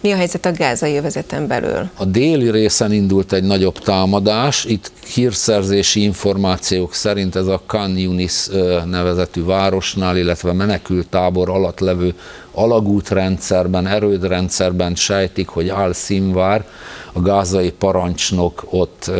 Mi 0.02 0.12
a 0.12 0.16
helyzet 0.16 0.46
a 0.46 0.52
gázai 0.52 0.96
övezeten 0.96 1.46
belül? 1.46 1.90
A 1.96 2.04
déli 2.04 2.50
részen 2.50 2.92
indult 2.92 3.32
egy 3.32 3.42
nagyobb 3.42 3.78
támadás. 3.78 4.64
Itt 4.64 4.92
hírszerzési 5.14 6.02
információk 6.02 6.94
szerint 6.94 7.36
ez 7.36 7.46
a 7.46 7.62
Khan 7.66 7.98
Yunis 7.98 8.46
nevezetű 8.84 9.44
városnál, 9.44 10.16
illetve 10.16 10.52
menekültábor 10.52 11.48
alatt 11.50 11.80
levő 11.80 12.14
alagútrendszerben, 12.52 13.86
erődrendszerben 13.86 14.94
sejtik, 14.94 15.48
hogy 15.48 15.68
Al-Simvár, 15.68 16.64
a 17.12 17.20
gázai 17.20 17.70
parancsnok 17.70 18.66
ott 18.70 19.10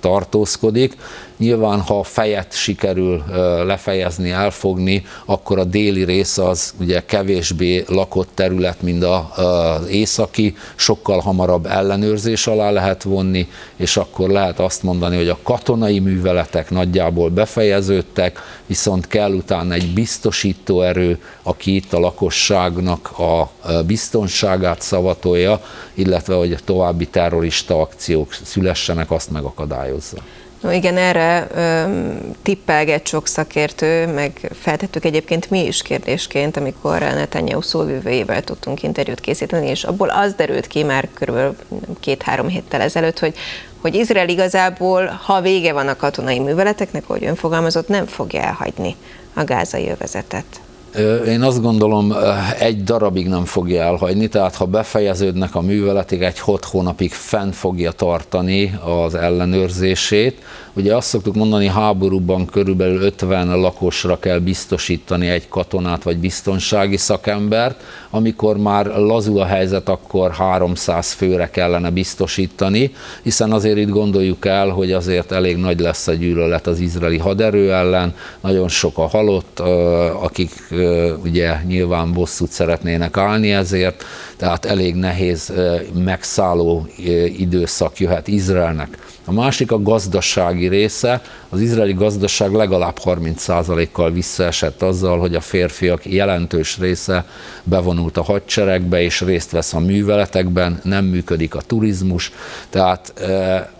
tartózkodik. 0.00 0.96
Nyilván, 1.42 1.80
ha 1.80 1.98
a 1.98 2.02
fejet 2.02 2.52
sikerül 2.52 3.24
lefejezni, 3.66 4.30
elfogni, 4.30 5.04
akkor 5.24 5.58
a 5.58 5.64
déli 5.64 6.04
rész 6.04 6.38
az 6.38 6.74
ugye 6.80 7.04
kevésbé 7.04 7.84
lakott 7.88 8.28
terület, 8.34 8.82
mint 8.82 9.04
az 9.04 9.88
északi, 9.88 10.56
sokkal 10.74 11.20
hamarabb 11.20 11.66
ellenőrzés 11.66 12.46
alá 12.46 12.70
lehet 12.70 13.02
vonni, 13.02 13.48
és 13.76 13.96
akkor 13.96 14.28
lehet 14.28 14.60
azt 14.60 14.82
mondani, 14.82 15.16
hogy 15.16 15.28
a 15.28 15.38
katonai 15.42 15.98
műveletek 15.98 16.70
nagyjából 16.70 17.28
befejeződtek, 17.28 18.38
viszont 18.66 19.06
kell 19.06 19.32
utána 19.32 19.74
egy 19.74 19.94
biztosító 19.94 20.82
erő, 20.82 21.18
aki 21.42 21.74
itt 21.74 21.92
a 21.92 21.98
lakosságnak 21.98 23.18
a 23.18 23.50
biztonságát 23.86 24.80
szavatolja, 24.80 25.60
illetve 25.94 26.34
hogy 26.34 26.52
a 26.52 26.58
további 26.64 27.06
terrorista 27.06 27.80
akciók 27.80 28.34
szülessenek, 28.44 29.10
azt 29.10 29.30
megakadályozza. 29.30 30.18
No 30.62 30.70
igen, 30.70 30.96
erre 30.96 31.46
tippelget 32.42 33.06
sok 33.06 33.26
szakértő, 33.26 34.06
meg 34.06 34.50
feltettük 34.60 35.04
egyébként 35.04 35.50
mi 35.50 35.66
is 35.66 35.82
kérdésként, 35.82 36.56
amikor 36.56 36.98
Netanyahu 36.98 37.60
szóvivőjével 37.60 38.42
tudtunk 38.42 38.82
interjút 38.82 39.20
készíteni, 39.20 39.68
és 39.68 39.84
abból 39.84 40.08
az 40.08 40.34
derült 40.34 40.66
ki 40.66 40.82
már 40.82 41.08
körülbelül 41.14 41.56
két-három 42.00 42.48
héttel 42.48 42.80
ezelőtt, 42.80 43.18
hogy 43.18 43.34
hogy 43.80 43.94
Izrael 43.94 44.28
igazából, 44.28 45.06
ha 45.06 45.40
vége 45.40 45.72
van 45.72 45.88
a 45.88 45.96
katonai 45.96 46.38
műveleteknek, 46.38 47.04
ahogy 47.06 47.24
ön 47.24 47.34
fogalmazott, 47.34 47.88
nem 47.88 48.06
fogja 48.06 48.40
elhagyni 48.40 48.96
a 49.34 49.44
gázai 49.44 49.90
övezetet. 49.90 50.60
Én 51.26 51.42
azt 51.42 51.62
gondolom, 51.62 52.14
egy 52.58 52.84
darabig 52.84 53.28
nem 53.28 53.44
fogja 53.44 53.82
elhagyni, 53.82 54.28
tehát 54.28 54.54
ha 54.54 54.64
befejeződnek 54.64 55.54
a 55.54 55.60
műveletig, 55.60 56.22
egy 56.22 56.38
hat 56.38 56.64
hónapig 56.64 57.12
fenn 57.12 57.50
fogja 57.50 57.92
tartani 57.92 58.78
az 58.84 59.14
ellenőrzését. 59.14 60.42
Ugye 60.74 60.96
azt 60.96 61.08
szoktuk 61.08 61.34
mondani, 61.34 61.66
háborúban 61.66 62.46
körülbelül 62.46 63.02
50 63.02 63.60
lakosra 63.60 64.18
kell 64.18 64.38
biztosítani 64.38 65.28
egy 65.28 65.48
katonát 65.48 66.02
vagy 66.02 66.16
biztonsági 66.16 66.96
szakembert, 66.96 67.82
amikor 68.10 68.56
már 68.56 68.86
lazul 68.86 69.40
a 69.40 69.44
helyzet, 69.44 69.88
akkor 69.88 70.30
300 70.30 71.12
főre 71.12 71.50
kellene 71.50 71.90
biztosítani, 71.90 72.92
hiszen 73.22 73.52
azért 73.52 73.76
itt 73.76 73.88
gondoljuk 73.88 74.46
el, 74.46 74.68
hogy 74.68 74.92
azért 74.92 75.32
elég 75.32 75.56
nagy 75.56 75.80
lesz 75.80 76.06
a 76.06 76.12
gyűlölet 76.12 76.66
az 76.66 76.78
izraeli 76.78 77.18
haderő 77.18 77.72
ellen, 77.72 78.14
nagyon 78.40 78.68
sok 78.68 78.98
a 78.98 79.06
halott, 79.06 79.60
akik 80.22 80.52
ugye 81.24 81.56
nyilván 81.66 82.12
bosszút 82.12 82.50
szeretnének 82.50 83.16
állni 83.16 83.52
ezért, 83.52 84.04
tehát 84.36 84.64
elég 84.64 84.94
nehéz 84.94 85.52
megszálló 86.04 86.86
időszak 87.36 87.98
jöhet 87.98 88.28
Izraelnek. 88.28 88.98
A 89.24 89.32
másik 89.32 89.72
a 89.72 89.82
gazdasági 89.82 90.68
része. 90.68 91.22
Az 91.48 91.60
izraeli 91.60 91.92
gazdaság 91.92 92.52
legalább 92.52 92.98
30%-kal 93.04 94.10
visszaesett 94.10 94.82
azzal, 94.82 95.18
hogy 95.18 95.34
a 95.34 95.40
férfiak 95.40 96.06
jelentős 96.06 96.78
része 96.78 97.26
bevonult 97.64 98.16
a 98.16 98.22
hadseregbe 98.22 99.02
és 99.02 99.20
részt 99.20 99.50
vesz 99.50 99.74
a 99.74 99.78
műveletekben, 99.78 100.80
nem 100.84 101.04
működik 101.04 101.54
a 101.54 101.60
turizmus, 101.60 102.32
tehát 102.70 103.12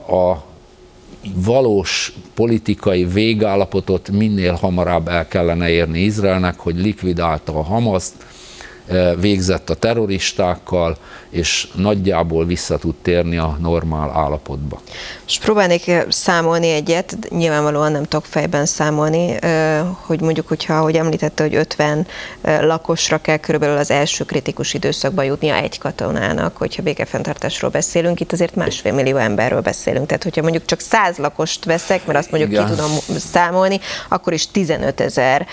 a 0.08 0.44
valós 1.34 2.12
politikai 2.34 3.04
végállapotot 3.04 4.10
minél 4.10 4.52
hamarabb 4.52 5.08
el 5.08 5.28
kellene 5.28 5.70
érni 5.70 6.00
Izraelnek, 6.00 6.58
hogy 6.58 6.80
likvidálta 6.80 7.54
a 7.54 7.62
Hamaszt, 7.62 8.14
végzett 9.20 9.70
a 9.70 9.74
terroristákkal, 9.74 10.96
és 11.30 11.68
nagyjából 11.74 12.44
vissza 12.44 12.78
tud 12.78 12.94
térni 13.02 13.36
a 13.36 13.56
normál 13.60 14.10
állapotba. 14.10 14.80
És 15.26 15.38
próbálnék 15.38 15.90
számolni 16.08 16.70
egyet, 16.70 17.16
nyilvánvalóan 17.28 17.92
nem 17.92 18.02
tudok 18.02 18.24
fejben 18.24 18.66
számolni, 18.66 19.38
hogy 20.00 20.20
mondjuk, 20.20 20.48
hogyha, 20.48 20.74
ahogy 20.74 20.96
említette, 20.96 21.42
hogy 21.42 21.54
50 21.54 22.06
lakosra 22.42 23.18
kell 23.18 23.36
körülbelül 23.36 23.76
az 23.76 23.90
első 23.90 24.24
kritikus 24.24 24.74
időszakban 24.74 25.24
jutnia 25.24 25.54
egy 25.54 25.78
katonának, 25.78 26.56
hogyha 26.56 26.82
békefenntartásról 26.82 27.70
beszélünk, 27.70 28.20
itt 28.20 28.32
azért 28.32 28.54
másfél 28.54 28.92
millió 28.92 29.16
emberről 29.16 29.60
beszélünk. 29.60 30.06
Tehát, 30.06 30.22
hogyha 30.22 30.42
mondjuk 30.42 30.64
csak 30.64 30.80
100 30.80 31.16
lakost 31.16 31.64
veszek, 31.64 32.06
mert 32.06 32.18
azt 32.18 32.30
mondjuk 32.30 32.52
Igen. 32.52 32.66
ki 32.66 32.70
tudom 32.70 32.90
számolni, 33.16 33.80
akkor 34.08 34.32
is 34.32 34.50
15 34.50 35.00
ezer 35.00 35.46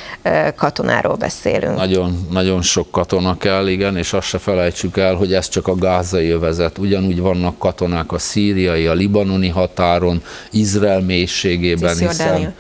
katonáról 0.55 1.15
beszélünk. 1.15 1.75
Nagyon, 1.75 2.27
nagyon 2.31 2.61
sok 2.61 2.91
katona 2.91 3.28
kell, 3.37 3.67
igen, 3.67 3.97
és 3.97 4.13
azt 4.13 4.27
se 4.27 4.37
felejtsük 4.37 4.97
el, 4.97 5.15
hogy 5.15 5.33
ez 5.33 5.49
csak 5.49 5.67
a 5.67 5.75
gázai 5.75 6.29
övezet. 6.29 6.77
Ugyanúgy 6.77 7.19
vannak 7.19 7.57
katonák 7.57 8.11
a 8.11 8.17
szíriai, 8.17 8.87
a 8.87 8.93
libanoni 8.93 9.47
határon, 9.47 10.23
Izrael 10.51 11.01
mélységében, 11.01 11.97
hiszen 11.97 12.53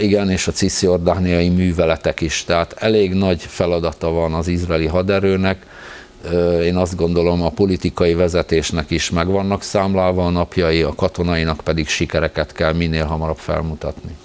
igen, 0.00 0.30
és 0.30 0.46
a 0.46 0.52
cisziordániai 0.52 1.48
műveletek 1.48 2.20
is. 2.20 2.44
Tehát 2.44 2.74
elég 2.78 3.12
nagy 3.12 3.42
feladata 3.42 4.10
van 4.10 4.34
az 4.34 4.48
izraeli 4.48 4.86
haderőnek. 4.86 5.66
Én 6.62 6.76
azt 6.76 6.96
gondolom, 6.96 7.42
a 7.42 7.50
politikai 7.50 8.14
vezetésnek 8.14 8.90
is 8.90 9.10
meg 9.10 9.26
vannak 9.26 9.62
számlálva 9.62 10.26
a 10.26 10.30
napjai, 10.30 10.82
a 10.82 10.94
katonainak 10.94 11.60
pedig 11.64 11.88
sikereket 11.88 12.52
kell 12.52 12.72
minél 12.72 13.04
hamarabb 13.04 13.38
felmutatni. 13.38 14.16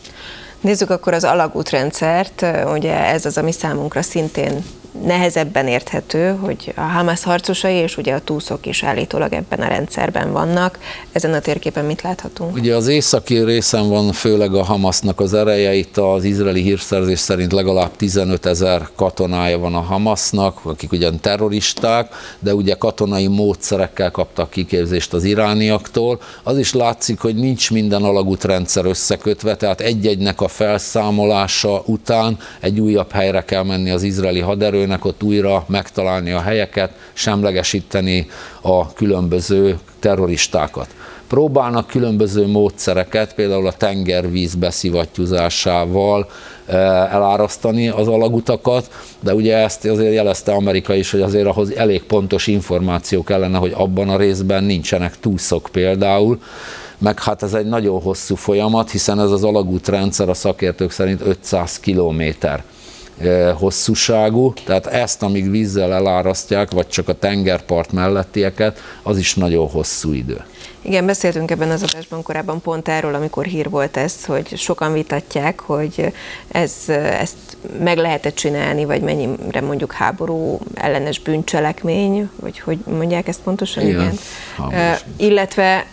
Nézzük 0.61 0.89
akkor 0.89 1.13
az 1.13 1.23
alagútrendszert, 1.23 2.45
ugye 2.73 3.05
ez 3.05 3.25
az, 3.25 3.37
ami 3.37 3.51
számunkra 3.51 4.01
szintén 4.01 4.63
nehezebben 5.05 5.67
érthető, 5.67 6.35
hogy 6.41 6.73
a 6.75 6.81
Hamas 6.81 7.23
harcosai 7.23 7.73
és 7.75 7.97
ugye 7.97 8.13
a 8.13 8.19
túszok 8.19 8.65
is 8.65 8.83
állítólag 8.83 9.33
ebben 9.33 9.59
a 9.59 9.67
rendszerben 9.67 10.31
vannak. 10.31 10.79
Ezen 11.11 11.33
a 11.33 11.39
térképen 11.39 11.85
mit 11.85 12.01
láthatunk? 12.01 12.55
Ugye 12.55 12.75
az 12.75 12.87
északi 12.87 13.43
részen 13.43 13.89
van 13.89 14.11
főleg 14.11 14.53
a 14.53 14.63
Hamasnak 14.63 15.19
az 15.19 15.33
ereje, 15.33 15.73
itt 15.73 15.97
az 15.97 16.23
izraeli 16.23 16.61
hírszerzés 16.61 17.19
szerint 17.19 17.51
legalább 17.51 17.95
15 17.95 18.45
ezer 18.45 18.87
katonája 18.95 19.59
van 19.59 19.75
a 19.75 19.81
Hamasnak, 19.81 20.59
akik 20.63 20.91
ugyan 20.91 21.19
terroristák, 21.19 22.13
de 22.39 22.53
ugye 22.53 22.73
katonai 22.73 23.27
módszerekkel 23.27 24.11
kaptak 24.11 24.49
kiképzést 24.49 25.13
az 25.13 25.23
irániaktól. 25.23 26.19
Az 26.43 26.57
is 26.57 26.73
látszik, 26.73 27.19
hogy 27.19 27.35
nincs 27.35 27.71
minden 27.71 28.03
alagútrendszer 28.03 28.85
összekötve, 28.85 29.55
tehát 29.55 29.81
egy-egynek 29.81 30.41
a 30.41 30.47
felszámolása 30.47 31.83
után 31.85 32.37
egy 32.59 32.79
újabb 32.79 33.11
helyre 33.11 33.43
kell 33.43 33.63
menni 33.63 33.89
az 33.89 34.03
izraeli 34.03 34.39
haderő, 34.39 34.78
erőnek 34.79 35.05
ott 35.05 35.23
újra 35.23 35.63
megtalálni 35.67 36.31
a 36.31 36.41
helyeket, 36.41 36.91
semlegesíteni 37.13 38.27
a 38.61 38.93
különböző 38.93 39.77
terroristákat. 39.99 40.87
Próbálnak 41.27 41.87
különböző 41.87 42.47
módszereket, 42.47 43.33
például 43.33 43.67
a 43.67 43.73
tengervíz 43.73 44.55
beszivattyúzásával 44.55 46.29
eh, 46.65 46.75
elárasztani 47.13 47.87
az 47.87 48.07
alagutakat, 48.07 48.89
de 49.19 49.33
ugye 49.33 49.57
ezt 49.57 49.85
azért 49.85 50.13
jelezte 50.13 50.51
Amerika 50.51 50.93
is, 50.93 51.11
hogy 51.11 51.21
azért 51.21 51.45
ahhoz 51.45 51.75
elég 51.75 52.03
pontos 52.03 52.47
információ 52.47 53.23
kellene, 53.23 53.57
hogy 53.57 53.73
abban 53.75 54.09
a 54.09 54.17
részben 54.17 54.63
nincsenek 54.63 55.19
túszok 55.19 55.69
például, 55.71 56.39
meg 56.97 57.19
hát 57.19 57.43
ez 57.43 57.53
egy 57.53 57.65
nagyon 57.65 58.01
hosszú 58.01 58.35
folyamat, 58.35 58.91
hiszen 58.91 59.19
ez 59.19 59.31
az 59.31 59.43
alagútrendszer 59.43 60.29
a 60.29 60.33
szakértők 60.33 60.91
szerint 60.91 61.21
500 61.21 61.79
kilométer 61.79 62.63
hosszúságú, 63.57 64.53
tehát 64.65 64.85
ezt, 64.85 65.23
amíg 65.23 65.49
vízzel 65.49 65.93
elárasztják, 65.93 66.71
vagy 66.71 66.87
csak 66.87 67.07
a 67.07 67.13
tengerpart 67.13 67.91
mellettieket, 67.91 68.79
az 69.03 69.17
is 69.17 69.35
nagyon 69.35 69.69
hosszú 69.69 70.13
idő. 70.13 70.43
Igen, 70.81 71.05
beszéltünk 71.05 71.51
ebben 71.51 71.69
az 71.69 71.83
adásban 71.83 72.23
korábban 72.23 72.61
pont 72.61 72.87
erről, 72.87 73.15
amikor 73.15 73.45
hír 73.45 73.69
volt 73.69 73.97
ez, 73.97 74.25
hogy 74.25 74.57
sokan 74.57 74.93
vitatják, 74.93 75.59
hogy 75.59 76.13
ez, 76.47 76.73
ezt 77.19 77.57
meg 77.83 77.97
lehet-e 77.97 78.33
csinálni, 78.33 78.85
vagy 78.85 79.01
mennyire 79.01 79.61
mondjuk 79.61 79.91
háború 79.91 80.59
ellenes 80.73 81.19
bűncselekmény, 81.19 82.29
vagy 82.35 82.59
hogy 82.59 82.77
mondják 82.97 83.27
ezt 83.27 83.39
pontosan? 83.39 83.83
Igen. 83.83 84.01
igen. 84.01 84.17
Uh, 84.57 84.97
illetve 85.17 85.85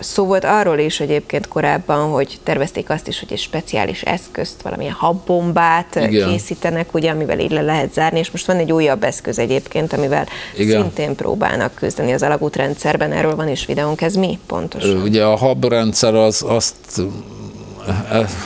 Szó 0.00 0.24
volt 0.24 0.44
arról 0.44 0.78
is 0.78 1.00
egyébként 1.00 1.48
korábban, 1.48 2.10
hogy 2.10 2.38
tervezték 2.42 2.90
azt 2.90 3.08
is, 3.08 3.18
hogy 3.18 3.32
egy 3.32 3.38
speciális 3.38 4.02
eszközt, 4.02 4.62
valamilyen 4.62 4.92
habbombát 4.92 5.94
Igen. 5.94 6.28
készítenek, 6.28 6.94
ugye, 6.94 7.10
amivel 7.10 7.38
így 7.38 7.50
le 7.50 7.62
lehet 7.62 7.92
zárni, 7.92 8.18
és 8.18 8.30
most 8.30 8.46
van 8.46 8.56
egy 8.56 8.72
újabb 8.72 9.04
eszköz 9.04 9.38
egyébként, 9.38 9.92
amivel 9.92 10.26
Igen. 10.56 10.80
szintén 10.80 11.14
próbálnak 11.14 11.74
küzdeni 11.74 12.12
az 12.12 12.22
alagútrendszerben, 12.22 13.12
erről 13.12 13.36
van 13.36 13.48
is 13.48 13.66
videónk, 13.66 14.00
ez 14.00 14.14
mi 14.14 14.38
pontosan? 14.46 15.02
Ugye 15.02 15.24
a 15.24 15.36
habrendszer 15.36 16.14
az 16.14 16.44
azt 16.46 17.02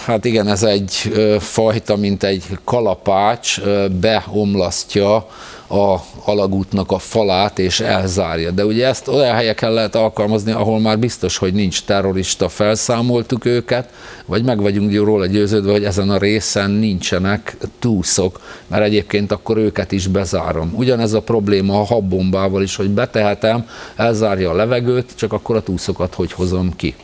Hát 0.04 0.24
igen, 0.24 0.48
ez 0.48 0.62
egy 0.62 0.92
fajta, 1.38 1.96
mint 1.96 2.22
egy 2.22 2.44
kalapács, 2.64 3.60
beomlasztja 4.00 5.26
a 5.74 6.04
alagútnak 6.24 6.92
a 6.92 6.98
falát 6.98 7.58
és 7.58 7.80
elzárja. 7.80 8.50
De 8.50 8.64
ugye 8.64 8.86
ezt 8.86 9.08
olyan 9.08 9.34
helyeken 9.34 9.72
lehet 9.72 9.94
alkalmazni, 9.94 10.52
ahol 10.52 10.80
már 10.80 10.98
biztos, 10.98 11.36
hogy 11.36 11.52
nincs 11.54 11.84
terrorista, 11.84 12.48
felszámoltuk 12.48 13.44
őket, 13.44 13.92
vagy 14.26 14.44
meg 14.44 14.60
vagyunk 14.60 14.94
róla 14.94 15.26
győződve, 15.26 15.72
hogy 15.72 15.84
ezen 15.84 16.10
a 16.10 16.18
részen 16.18 16.70
nincsenek 16.70 17.56
túszok, 17.78 18.40
mert 18.66 18.84
egyébként 18.84 19.32
akkor 19.32 19.56
őket 19.56 19.92
is 19.92 20.06
bezárom. 20.06 20.72
Ugyanez 20.76 21.12
a 21.12 21.22
probléma 21.22 21.80
a 21.80 21.84
habbombával 21.84 22.62
is, 22.62 22.76
hogy 22.76 22.90
betehetem, 22.90 23.68
elzárja 23.96 24.50
a 24.50 24.54
levegőt, 24.54 25.12
csak 25.14 25.32
akkor 25.32 25.56
a 25.56 25.62
túszokat 25.62 26.14
hogy 26.14 26.32
hozom 26.32 26.76
ki 26.76 26.94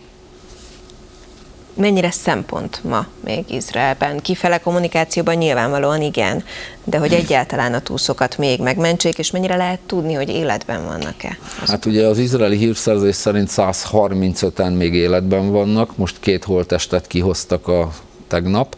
mennyire 1.80 2.10
szempont 2.10 2.80
ma 2.84 3.06
még 3.24 3.44
Izraelben? 3.48 4.20
Kifele 4.20 4.58
kommunikációban 4.58 5.34
nyilvánvalóan 5.34 6.02
igen, 6.02 6.44
de 6.84 6.98
hogy 6.98 7.12
egyáltalán 7.12 7.74
a 7.74 7.80
túszokat 7.80 8.38
még 8.38 8.60
megmentsék, 8.60 9.18
és 9.18 9.30
mennyire 9.30 9.56
lehet 9.56 9.80
tudni, 9.86 10.12
hogy 10.12 10.28
életben 10.28 10.84
vannak-e? 10.84 11.38
Hát 11.66 11.86
ugye 11.86 12.06
az 12.06 12.18
izraeli 12.18 12.56
hírszerzés 12.56 13.16
szerint 13.16 13.50
135-en 13.56 14.76
még 14.76 14.94
életben 14.94 15.50
vannak, 15.50 15.96
most 15.96 16.16
két 16.20 16.44
holtestet 16.44 17.06
kihoztak 17.06 17.68
a 17.68 17.92
tegnap. 18.28 18.76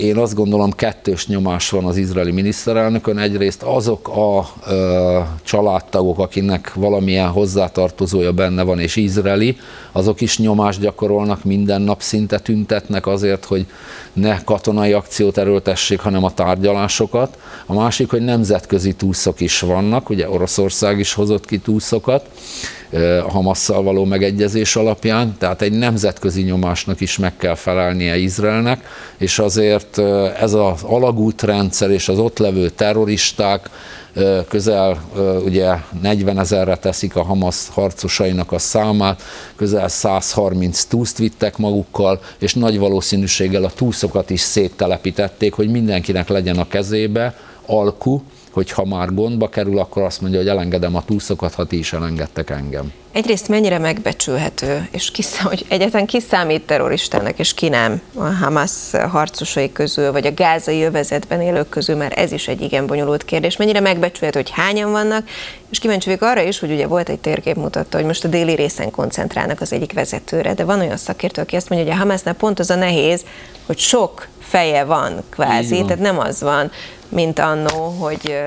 Én 0.00 0.16
azt 0.16 0.34
gondolom 0.34 0.70
kettős 0.70 1.26
nyomás 1.26 1.70
van 1.70 1.84
az 1.84 1.96
izraeli 1.96 2.30
miniszterelnökön. 2.30 3.18
Egyrészt 3.18 3.62
azok 3.62 4.08
a 4.08 4.52
családtagok, 5.42 6.18
akinek 6.18 6.74
valamilyen 6.74 7.28
hozzátartozója 7.28 8.32
benne 8.32 8.62
van 8.62 8.78
és 8.78 8.96
izraeli, 8.96 9.56
azok 9.92 10.20
is 10.20 10.38
nyomást 10.38 10.80
gyakorolnak, 10.80 11.44
minden 11.44 11.82
nap 11.82 12.02
szinte 12.02 12.38
tüntetnek 12.38 13.06
azért, 13.06 13.44
hogy 13.44 13.66
ne 14.18 14.44
katonai 14.44 14.92
akciót 14.92 15.38
erőltessék, 15.38 16.00
hanem 16.00 16.24
a 16.24 16.34
tárgyalásokat. 16.34 17.38
A 17.66 17.74
másik, 17.74 18.10
hogy 18.10 18.20
nemzetközi 18.20 18.92
túszok 18.92 19.40
is 19.40 19.60
vannak, 19.60 20.10
ugye 20.10 20.30
Oroszország 20.30 20.98
is 20.98 21.12
hozott 21.12 21.46
ki 21.46 21.58
túszokat, 21.58 22.28
a 23.24 23.30
Hamasszal 23.30 23.82
való 23.82 24.04
megegyezés 24.04 24.76
alapján, 24.76 25.36
tehát 25.38 25.62
egy 25.62 25.72
nemzetközi 25.72 26.42
nyomásnak 26.42 27.00
is 27.00 27.18
meg 27.18 27.36
kell 27.36 27.54
felelnie 27.54 28.16
Izraelnek, 28.16 28.84
és 29.18 29.38
azért 29.38 29.98
ez 30.40 30.52
az 30.52 30.82
alagútrendszer 30.82 31.90
és 31.90 32.08
az 32.08 32.18
ott 32.18 32.38
levő 32.38 32.68
terroristák 32.68 33.70
közel 34.48 35.02
ugye 35.44 35.74
40 36.02 36.38
ezerre 36.38 36.76
teszik 36.76 37.16
a 37.16 37.22
Hamas 37.22 37.68
harcosainak 37.68 38.52
a 38.52 38.58
számát, 38.58 39.22
közel 39.56 39.88
130 39.88 40.84
túszt 40.84 41.18
vittek 41.18 41.56
magukkal, 41.56 42.20
és 42.38 42.54
nagy 42.54 42.78
valószínűséggel 42.78 43.64
a 43.64 43.70
túszokat 43.70 44.30
is 44.30 44.40
széttelepítették, 44.40 45.54
hogy 45.54 45.70
mindenkinek 45.70 46.28
legyen 46.28 46.58
a 46.58 46.68
kezébe 46.68 47.36
alku, 47.66 48.20
hogy 48.58 48.70
ha 48.70 48.84
már 48.84 49.14
gondba 49.14 49.48
kerül, 49.48 49.78
akkor 49.78 50.02
azt 50.02 50.20
mondja, 50.20 50.38
hogy 50.38 50.48
elengedem 50.48 50.96
a 50.96 51.04
túszokat, 51.04 51.54
ha 51.54 51.64
ti 51.64 51.78
is 51.78 51.92
elengedtek 51.92 52.50
engem. 52.50 52.92
Egyrészt 53.12 53.48
mennyire 53.48 53.78
megbecsülhető, 53.78 54.88
és 54.90 55.10
ki, 55.10 55.22
hogy 55.42 55.64
egyetlen 55.68 56.06
ki 56.06 56.20
számít 56.20 56.66
terroristának, 56.66 57.38
és 57.38 57.54
ki 57.54 57.68
nem 57.68 58.00
a 58.14 58.24
Hamas 58.24 58.70
harcosai 59.10 59.72
közül, 59.72 60.12
vagy 60.12 60.26
a 60.26 60.34
gázai 60.34 60.82
övezetben 60.82 61.40
élők 61.40 61.68
közül, 61.68 61.96
mert 61.96 62.18
ez 62.18 62.32
is 62.32 62.48
egy 62.48 62.60
igen 62.60 62.86
bonyolult 62.86 63.24
kérdés. 63.24 63.56
Mennyire 63.56 63.80
megbecsülhető, 63.80 64.38
hogy 64.38 64.50
hányan 64.50 64.90
vannak, 64.90 65.28
és 65.70 65.78
kíváncsi 65.78 66.08
vagyok 66.08 66.22
arra 66.22 66.42
is, 66.42 66.58
hogy 66.58 66.70
ugye 66.70 66.86
volt 66.86 67.08
egy 67.08 67.20
térkép 67.20 67.56
mutatta, 67.56 67.96
hogy 67.96 68.06
most 68.06 68.24
a 68.24 68.28
déli 68.28 68.54
részen 68.54 68.90
koncentrálnak 68.90 69.60
az 69.60 69.72
egyik 69.72 69.92
vezetőre, 69.92 70.54
de 70.54 70.64
van 70.64 70.80
olyan 70.80 70.96
szakértő, 70.96 71.42
aki 71.42 71.56
azt 71.56 71.68
mondja, 71.68 71.88
hogy 71.88 71.96
a 71.96 72.00
Hamasnál 72.00 72.34
pont 72.34 72.58
az 72.58 72.70
a 72.70 72.74
nehéz, 72.74 73.24
hogy 73.66 73.78
sok 73.78 74.28
feje 74.40 74.84
van 74.84 75.22
kvázi, 75.30 75.76
van. 75.76 75.86
tehát 75.86 76.02
nem 76.02 76.18
az 76.18 76.40
van, 76.40 76.70
mint 77.08 77.38
annó, 77.38 77.94
hogy 77.98 78.38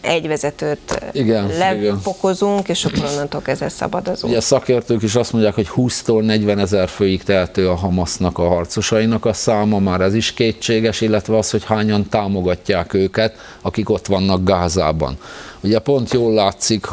egy 0.00 0.28
vezetőt 0.28 1.02
igen, 1.12 1.46
lefokozunk, 1.46 2.60
igen. 2.60 2.70
és 2.70 2.84
akkor 2.84 3.04
onnantól 3.12 3.40
kezdve 3.40 3.68
szabadozunk. 3.68 4.32
Ugye 4.32 4.36
a 4.36 4.40
szakértők 4.40 5.02
is 5.02 5.14
azt 5.14 5.32
mondják, 5.32 5.54
hogy 5.54 5.68
20-tól 5.76 6.24
40 6.24 6.58
ezer 6.58 6.88
főig 6.88 7.22
tehető 7.22 7.68
a 7.68 7.74
Hamasznak 7.74 8.38
a 8.38 8.48
harcosainak 8.48 9.24
a 9.24 9.32
száma, 9.32 9.78
már 9.78 10.00
ez 10.00 10.14
is 10.14 10.32
kétséges, 10.32 11.00
illetve 11.00 11.38
az, 11.38 11.50
hogy 11.50 11.64
hányan 11.64 12.08
támogatják 12.08 12.94
őket, 12.94 13.34
akik 13.62 13.90
ott 13.90 14.06
vannak 14.06 14.44
Gázában. 14.44 15.18
Ugye 15.60 15.78
pont 15.78 16.12
jól 16.12 16.32
látszik, 16.32 16.86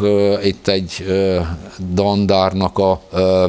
itt 0.43 0.67
egy 0.67 1.05
dandárnak 1.93 2.77
a 2.77 3.01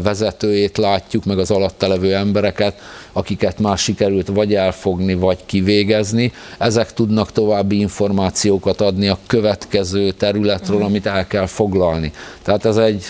vezetőjét 0.02 0.78
látjuk, 0.78 1.24
meg 1.24 1.38
az 1.38 1.50
alatta 1.50 1.88
levő 1.88 2.14
embereket, 2.14 2.78
akiket 3.12 3.58
már 3.58 3.78
sikerült 3.78 4.28
vagy 4.28 4.54
elfogni, 4.54 5.14
vagy 5.14 5.38
kivégezni. 5.46 6.32
Ezek 6.58 6.92
tudnak 6.92 7.32
további 7.32 7.78
információkat 7.78 8.80
adni 8.80 9.08
a 9.08 9.18
következő 9.26 10.10
területről, 10.10 10.76
mhm. 10.76 10.86
amit 10.86 11.06
el 11.06 11.26
kell 11.26 11.46
foglalni. 11.46 12.12
Tehát 12.42 12.64
ez 12.64 12.76
egy 12.76 13.04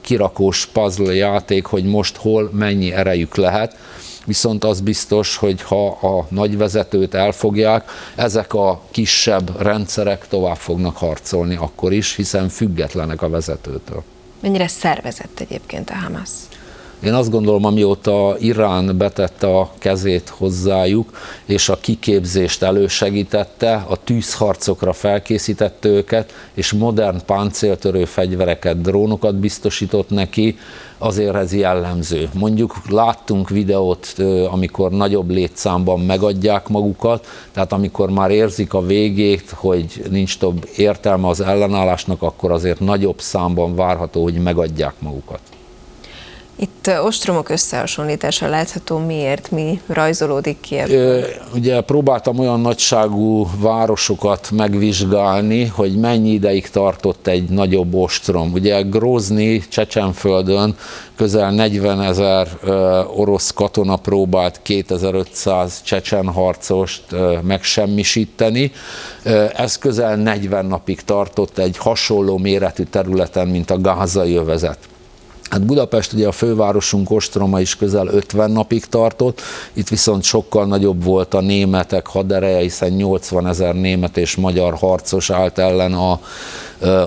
kirakós 0.00 0.66
puzzle 0.66 1.14
játék, 1.14 1.64
hogy 1.64 1.84
most 1.84 2.16
hol 2.16 2.50
mennyi 2.52 2.92
erejük 2.92 3.36
lehet, 3.36 3.76
viszont 4.24 4.64
az 4.64 4.80
biztos, 4.80 5.36
hogy 5.36 5.62
ha 5.62 5.86
a 5.86 6.26
nagyvezetőt 6.28 7.14
elfogják, 7.14 7.90
ezek 8.14 8.54
a 8.54 8.80
kisebb 8.90 9.62
rendszerek 9.62 10.28
tovább 10.28 10.56
fognak 10.56 10.96
harcolni 10.96 11.56
akkor 11.56 11.92
is, 11.92 12.16
hiszen 12.16 12.48
függetlenek 12.48 13.22
a 13.22 13.28
vezetőtől. 13.28 14.02
Mennyire 14.40 14.68
szervezett 14.68 15.40
egyébként 15.40 15.90
a 15.90 15.94
Hamas? 15.94 16.30
Én 17.04 17.14
azt 17.14 17.30
gondolom, 17.30 17.64
amióta 17.64 18.36
Irán 18.38 18.96
betette 18.96 19.46
a 19.58 19.70
kezét 19.78 20.28
hozzájuk, 20.28 21.10
és 21.44 21.68
a 21.68 21.76
kiképzést 21.80 22.62
elősegítette, 22.62 23.84
a 23.88 23.96
tűzharcokra 24.04 24.92
felkészítette 24.92 25.88
őket, 25.88 26.32
és 26.54 26.72
modern 26.72 27.20
páncéltörő 27.26 28.04
fegyvereket, 28.04 28.80
drónokat 28.80 29.34
biztosított 29.34 30.10
neki, 30.10 30.58
azért 30.98 31.34
ez 31.34 31.54
jellemző. 31.54 32.28
Mondjuk 32.34 32.74
láttunk 32.88 33.48
videót, 33.48 34.14
amikor 34.50 34.90
nagyobb 34.90 35.30
létszámban 35.30 36.00
megadják 36.00 36.68
magukat, 36.68 37.26
tehát 37.52 37.72
amikor 37.72 38.10
már 38.10 38.30
érzik 38.30 38.74
a 38.74 38.86
végét, 38.86 39.50
hogy 39.50 40.02
nincs 40.10 40.38
több 40.38 40.68
értelme 40.76 41.28
az 41.28 41.40
ellenállásnak, 41.40 42.22
akkor 42.22 42.50
azért 42.50 42.80
nagyobb 42.80 43.20
számban 43.20 43.74
várható, 43.74 44.22
hogy 44.22 44.34
megadják 44.34 44.94
magukat. 44.98 45.40
Itt 46.62 46.90
ostromok 47.04 47.48
összehasonlítása 47.48 48.48
látható, 48.48 48.98
miért, 48.98 49.50
mi 49.50 49.80
rajzolódik 49.86 50.60
ki 50.60 50.76
ebből? 50.76 51.24
Ugye 51.54 51.80
próbáltam 51.80 52.38
olyan 52.38 52.60
nagyságú 52.60 53.46
városokat 53.58 54.50
megvizsgálni, 54.50 55.64
hogy 55.64 55.96
mennyi 55.96 56.30
ideig 56.30 56.70
tartott 56.70 57.26
egy 57.26 57.48
nagyobb 57.48 57.94
ostrom. 57.94 58.52
Ugye 58.52 58.80
Grozni 58.80 59.58
Csecsenföldön 59.68 60.76
közel 61.16 61.50
40 61.50 62.02
ezer 62.02 62.48
orosz 63.16 63.50
katona 63.50 63.96
próbált 63.96 64.60
2500 64.62 65.82
csecsen 65.82 66.26
harcost 66.26 67.04
megsemmisíteni. 67.42 68.72
Ez 69.54 69.78
közel 69.78 70.16
40 70.16 70.66
napig 70.66 71.00
tartott 71.00 71.58
egy 71.58 71.76
hasonló 71.76 72.38
méretű 72.38 72.82
területen, 72.82 73.48
mint 73.48 73.70
a 73.70 73.80
gázai 73.80 74.34
övezet. 74.34 74.78
Hát 75.52 75.66
Budapest 75.66 76.12
ugye 76.12 76.26
a 76.26 76.32
fővárosunk 76.32 77.10
ostroma 77.10 77.60
is 77.60 77.76
közel 77.76 78.06
50 78.06 78.50
napig 78.50 78.84
tartott, 78.84 79.40
itt 79.72 79.88
viszont 79.88 80.22
sokkal 80.22 80.66
nagyobb 80.66 81.04
volt 81.04 81.34
a 81.34 81.40
németek 81.40 82.06
hadereje, 82.06 82.60
hiszen 82.60 82.90
80 82.90 83.46
ezer 83.46 83.74
német 83.74 84.16
és 84.16 84.36
magyar 84.36 84.74
harcos 84.74 85.30
állt 85.30 85.58
ellen 85.58 85.92
a 85.92 86.20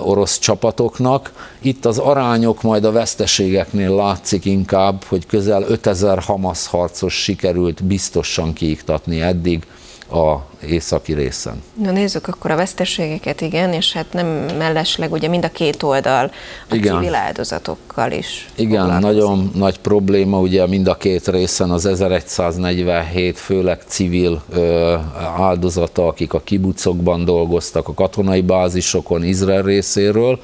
orosz 0.00 0.38
csapatoknak. 0.38 1.32
Itt 1.60 1.84
az 1.84 1.98
arányok 1.98 2.62
majd 2.62 2.84
a 2.84 2.92
veszteségeknél 2.92 3.94
látszik 3.94 4.44
inkább, 4.44 5.04
hogy 5.04 5.26
közel 5.26 5.62
5000 5.62 6.18
Hamas 6.18 6.66
harcos 6.66 7.14
sikerült 7.14 7.84
biztosan 7.84 8.52
kiiktatni 8.52 9.20
eddig 9.20 9.66
a 10.10 10.46
északi 10.66 11.12
részen. 11.12 11.62
Na 11.82 11.90
nézzük 11.90 12.28
akkor 12.28 12.50
a 12.50 12.56
veszteségeket, 12.56 13.40
igen, 13.40 13.72
és 13.72 13.92
hát 13.92 14.12
nem 14.12 14.26
mellesleg 14.58 15.12
ugye 15.12 15.28
mind 15.28 15.44
a 15.44 15.48
két 15.48 15.82
oldal 15.82 16.30
a 16.70 16.74
igen. 16.74 16.94
civil 16.94 17.14
áldozatokkal 17.14 18.12
is 18.12 18.48
Igen, 18.54 18.98
nagyon 19.00 19.50
nagy 19.54 19.78
probléma 19.78 20.40
ugye 20.40 20.66
mind 20.66 20.88
a 20.88 20.94
két 20.94 21.28
részen 21.28 21.70
az 21.70 21.86
1147 21.86 23.38
főleg 23.38 23.82
civil 23.86 24.42
ö, 24.52 24.94
áldozata, 25.38 26.06
akik 26.06 26.32
a 26.32 26.40
kibucokban 26.40 27.24
dolgoztak, 27.24 27.88
a 27.88 27.94
katonai 27.94 28.40
bázisokon 28.40 29.24
Izrael 29.24 29.62
részéről, 29.62 30.38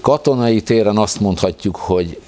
Katonai 0.00 0.60
téren 0.60 0.96
azt 0.96 1.20
mondhatjuk, 1.20 1.76
hogy 1.76 2.20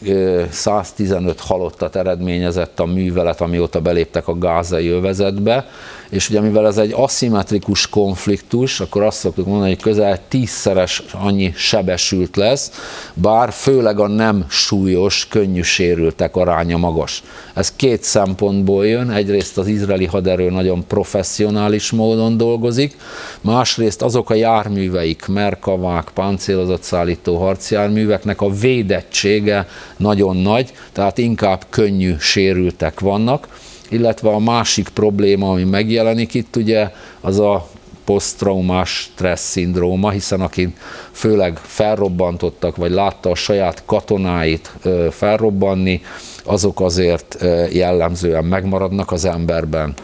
115 0.51 1.41
halottat 1.41 1.97
eredményezett 1.97 2.81
a 2.81 2.87
művelet, 2.87 3.41
amióta 3.41 3.81
beléptek 3.81 4.29
a 4.29 4.39
gázai 4.39 4.89
övezetbe, 4.89 5.67
és 6.13 6.29
ugye 6.29 6.41
mivel 6.41 6.67
ez 6.67 6.79
egy 6.79 6.93
aszimmetrikus 6.97 7.89
konfliktus, 7.89 8.81
akkor 8.81 9.03
azt 9.03 9.19
szoktuk 9.19 9.47
mondani, 9.47 9.71
hogy 9.71 9.83
közel 9.83 10.19
tízszeres 10.29 11.03
annyi 11.13 11.53
sebesült 11.57 12.37
lesz, 12.37 12.71
bár 13.15 13.53
főleg 13.53 14.01
a 14.01 14.07
nem 14.07 14.45
súlyos, 14.49 15.27
könnyű 15.29 15.63
sérültek 15.63 16.37
aránya 16.37 16.77
magas. 16.77 17.23
Ez 17.55 17.73
két 17.77 18.03
szempontból 18.03 18.87
jön, 18.87 19.11
egyrészt 19.11 19.59
az 19.59 19.67
izraeli 19.67 20.05
haderő 20.05 20.51
nagyon 20.51 20.87
professzionális 20.87 21.91
módon 21.91 22.37
dolgozik, 22.37 22.97
másrészt 23.41 24.03
azok 24.03 24.31
a 24.31 24.35
járműveik, 24.35 25.27
merkavák, 25.27 26.11
páncélozott 26.15 26.83
szállító 26.83 27.37
harcjárműveknek 27.37 28.41
a 28.41 28.51
védettsége 28.51 29.69
nagyon 29.97 30.37
nagy, 30.37 30.73
tehát 30.93 31.19
inkább 31.19 31.67
könnyű 31.71 32.15
sérültek 32.19 33.01
vannak, 33.01 33.49
illetve 33.93 34.31
a 34.31 34.39
másik 34.39 34.89
probléma, 34.89 35.51
ami 35.51 35.65
megjelenik 35.65 36.35
itt, 36.35 36.57
ugye, 36.57 36.91
az 37.21 37.39
a 37.39 37.69
posztraumás 38.05 38.91
stressz 38.91 39.51
szindróma, 39.51 40.11
hiszen 40.11 40.41
akik 40.41 40.77
főleg 41.13 41.59
felrobbantottak, 41.63 42.77
vagy 42.77 42.91
látta 42.91 43.31
a 43.31 43.35
saját 43.35 43.83
katonáit 43.87 44.73
felrobbanni, 45.11 46.01
azok 46.45 46.81
azért 46.81 47.45
jellemzően 47.73 48.45
megmaradnak 48.45 49.13
az 49.13 49.25
emberben. 49.25 49.95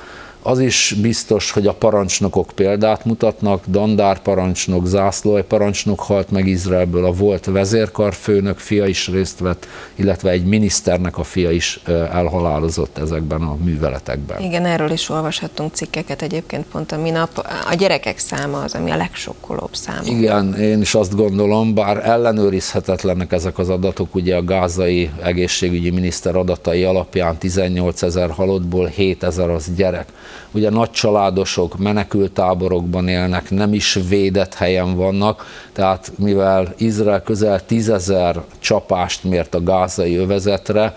Az 0.42 0.60
is 0.60 0.94
biztos, 1.00 1.50
hogy 1.50 1.66
a 1.66 1.72
parancsnokok 1.72 2.50
példát 2.54 3.04
mutatnak, 3.04 3.64
Dandár 3.66 4.18
parancsnok, 4.22 4.86
Zászlói 4.86 5.42
parancsnok 5.42 6.00
halt 6.00 6.30
meg 6.30 6.46
Izraelből, 6.46 7.04
a 7.04 7.12
volt 7.12 7.44
vezérkarfőnök 7.44 8.58
fia 8.58 8.86
is 8.86 9.08
részt 9.08 9.38
vett, 9.38 9.66
illetve 9.94 10.30
egy 10.30 10.44
miniszternek 10.44 11.18
a 11.18 11.22
fia 11.22 11.50
is 11.50 11.80
elhalálozott 12.12 12.98
ezekben 12.98 13.42
a 13.42 13.56
műveletekben. 13.64 14.40
Igen, 14.40 14.64
erről 14.64 14.90
is 14.90 15.08
olvashattunk 15.08 15.74
cikkeket 15.74 16.22
egyébként 16.22 16.66
pont 16.66 16.92
a 16.92 16.96
minap. 16.98 17.46
A 17.70 17.74
gyerekek 17.74 18.18
száma 18.18 18.62
az, 18.62 18.74
ami 18.74 18.90
a 18.90 18.96
legsokkolóbb 18.96 19.74
szám. 19.74 20.02
Igen, 20.04 20.54
én 20.54 20.80
is 20.80 20.94
azt 20.94 21.16
gondolom, 21.16 21.74
bár 21.74 22.06
ellenőrizhetetlenek 22.06 23.32
ezek 23.32 23.58
az 23.58 23.68
adatok, 23.68 24.14
ugye 24.14 24.36
a 24.36 24.44
gázai 24.44 25.10
egészségügyi 25.22 25.90
miniszter 25.90 26.36
adatai 26.36 26.84
alapján 26.84 27.36
18 27.38 28.02
ezer 28.02 28.30
halottból 28.30 28.86
7 28.86 29.22
ezer 29.22 29.50
az 29.50 29.74
gyerek 29.76 30.06
ugye 30.50 30.70
nagy 30.70 30.90
családosok 30.90 31.78
menekültáborokban 31.78 33.08
élnek, 33.08 33.50
nem 33.50 33.72
is 33.72 33.98
védett 34.08 34.54
helyen 34.54 34.96
vannak, 34.96 35.46
tehát 35.72 36.12
mivel 36.16 36.74
Izrael 36.76 37.22
közel 37.22 37.66
tízezer 37.66 38.42
csapást 38.58 39.24
mért 39.24 39.54
a 39.54 39.62
gázai 39.62 40.16
övezetre, 40.16 40.96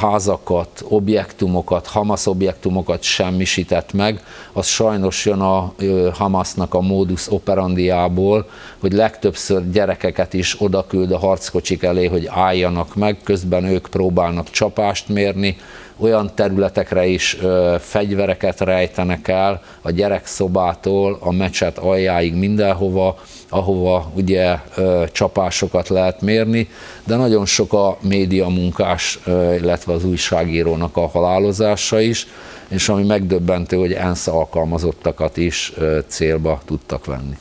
házakat, 0.00 0.84
objektumokat, 0.88 1.86
Hamas 1.86 2.26
objektumokat 2.26 3.02
semmisített 3.02 3.92
meg, 3.92 4.22
az 4.52 4.66
sajnos 4.66 5.26
jön 5.26 5.40
a 5.40 5.72
Hamasnak 6.12 6.74
a 6.74 6.80
modus 6.80 7.32
operandiából, 7.32 8.48
hogy 8.80 8.92
legtöbbször 8.92 9.70
gyerekeket 9.70 10.34
is 10.34 10.56
oda 10.58 10.86
küld 10.86 11.12
a 11.12 11.18
harckocsik 11.18 11.82
elé, 11.82 12.06
hogy 12.06 12.26
álljanak 12.30 12.94
meg, 12.94 13.18
közben 13.24 13.64
ők 13.64 13.86
próbálnak 13.86 14.50
csapást 14.50 15.08
mérni, 15.08 15.56
olyan 16.02 16.30
területekre 16.34 17.06
is 17.06 17.36
ö, 17.40 17.76
fegyvereket 17.80 18.60
rejtenek 18.60 19.28
el, 19.28 19.62
a 19.82 19.90
gyerekszobától 19.90 21.16
a 21.20 21.32
mecset 21.32 21.78
aljáig 21.78 22.34
mindenhova, 22.34 23.18
ahova 23.48 24.10
ugye 24.14 24.58
ö, 24.76 25.04
csapásokat 25.12 25.88
lehet 25.88 26.20
mérni, 26.20 26.68
de 27.04 27.16
nagyon 27.16 27.46
sok 27.46 27.72
a 27.72 27.96
média 28.00 28.48
munkás, 28.48 29.18
ö, 29.24 29.54
illetve 29.54 29.92
az 29.92 30.04
újságírónak 30.04 30.96
a 30.96 31.06
halálozása 31.06 32.00
is, 32.00 32.26
és 32.68 32.88
ami 32.88 33.02
megdöbbentő, 33.02 33.76
hogy 33.76 33.92
ENSZ 33.92 34.26
alkalmazottakat 34.26 35.36
is 35.36 35.72
ö, 35.76 35.98
célba 36.06 36.60
tudtak 36.64 37.06
venni. 37.06 37.36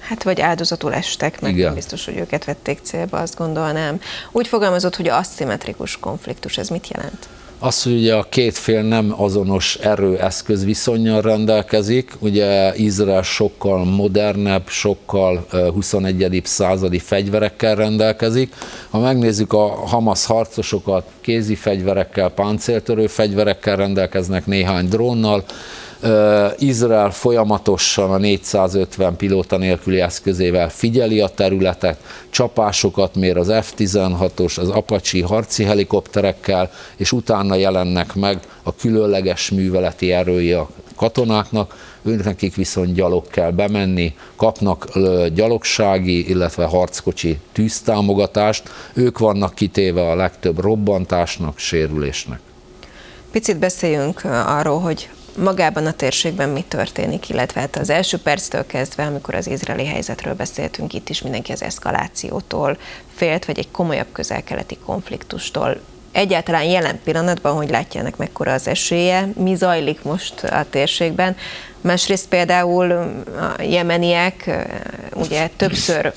Hát 0.00 0.22
vagy 0.22 0.40
áldozatul 0.40 0.94
estek, 0.94 1.40
meg 1.40 1.56
Igen. 1.56 1.74
biztos, 1.74 2.04
hogy 2.04 2.16
őket 2.16 2.44
vették 2.44 2.78
célba, 2.82 3.18
azt 3.18 3.36
gondolnám. 3.36 4.00
Úgy 4.32 4.46
fogalmazott, 4.46 4.96
hogy 4.96 5.08
aszimmetrikus 5.08 5.98
konfliktus, 5.98 6.58
ez 6.58 6.68
mit 6.68 6.88
jelent? 6.88 7.28
Az, 7.58 7.82
hogy 7.82 7.92
ugye 7.92 8.14
a 8.14 8.26
két 8.28 8.56
fél 8.56 8.82
nem 8.82 9.14
azonos 9.16 9.74
erőeszköz 9.74 10.64
viszonyjal 10.64 11.20
rendelkezik, 11.20 12.12
ugye 12.18 12.76
Izrael 12.76 13.22
sokkal 13.22 13.84
modernebb, 13.84 14.68
sokkal 14.68 15.46
21. 15.72 16.40
századi 16.44 16.98
fegyverekkel 16.98 17.74
rendelkezik. 17.74 18.54
Ha 18.90 18.98
megnézzük 18.98 19.52
a 19.52 19.66
Hamas 19.66 20.26
harcosokat, 20.26 21.04
kézi 21.20 21.54
fegyverekkel, 21.54 22.28
páncéltörő 22.28 23.06
fegyverekkel 23.06 23.76
rendelkeznek, 23.76 24.46
néhány 24.46 24.88
drónnal, 24.88 25.44
Izrael 26.58 27.10
folyamatosan 27.10 28.10
a 28.10 28.16
450 28.16 29.16
pilóta 29.16 29.56
nélküli 29.56 30.00
eszközével 30.00 30.68
figyeli 30.68 31.20
a 31.20 31.28
területet, 31.28 32.00
csapásokat 32.30 33.14
mér 33.14 33.36
az 33.36 33.52
F-16-os, 33.60 34.58
az 34.58 34.68
Apache 34.68 35.26
harci 35.26 35.64
helikopterekkel, 35.64 36.70
és 36.96 37.12
utána 37.12 37.54
jelennek 37.54 38.14
meg 38.14 38.40
a 38.62 38.74
különleges 38.74 39.50
műveleti 39.50 40.12
erői 40.12 40.52
a 40.52 40.68
katonáknak, 40.96 41.94
nekik 42.02 42.54
viszont 42.54 42.94
gyalog 42.94 43.28
kell 43.28 43.50
bemenni, 43.50 44.14
kapnak 44.36 44.98
gyalogsági, 45.34 46.28
illetve 46.28 46.64
harckocsi 46.64 47.38
tűztámogatást, 47.52 48.70
ők 48.94 49.18
vannak 49.18 49.54
kitéve 49.54 50.10
a 50.10 50.14
legtöbb 50.14 50.60
robbantásnak, 50.60 51.58
sérülésnek. 51.58 52.40
Picit 53.30 53.58
beszéljünk 53.58 54.24
arról, 54.46 54.80
hogy 54.80 55.08
magában 55.36 55.86
a 55.86 55.92
térségben 55.92 56.48
mi 56.48 56.64
történik, 56.68 57.28
illetve 57.28 57.60
hát 57.60 57.76
az 57.76 57.90
első 57.90 58.18
perctől 58.18 58.66
kezdve, 58.66 59.04
amikor 59.04 59.34
az 59.34 59.46
izraeli 59.46 59.86
helyzetről 59.86 60.34
beszéltünk, 60.34 60.92
itt 60.92 61.08
is 61.08 61.22
mindenki 61.22 61.52
az 61.52 61.62
eszkalációtól 61.62 62.78
félt, 63.14 63.44
vagy 63.44 63.58
egy 63.58 63.70
komolyabb 63.70 64.12
közel-keleti 64.12 64.78
konfliktustól. 64.84 65.80
Egyáltalán 66.12 66.64
jelen 66.64 67.00
pillanatban, 67.04 67.54
hogy 67.54 67.70
látjának 67.70 68.16
mekkora 68.16 68.52
az 68.52 68.68
esélye, 68.68 69.28
mi 69.36 69.54
zajlik 69.54 70.02
most 70.02 70.44
a 70.44 70.66
térségben. 70.70 71.36
Másrészt 71.80 72.28
például 72.28 72.90
a 73.58 73.62
jemeniek 73.62 74.50
ugye 75.14 75.50
többször 75.56 76.12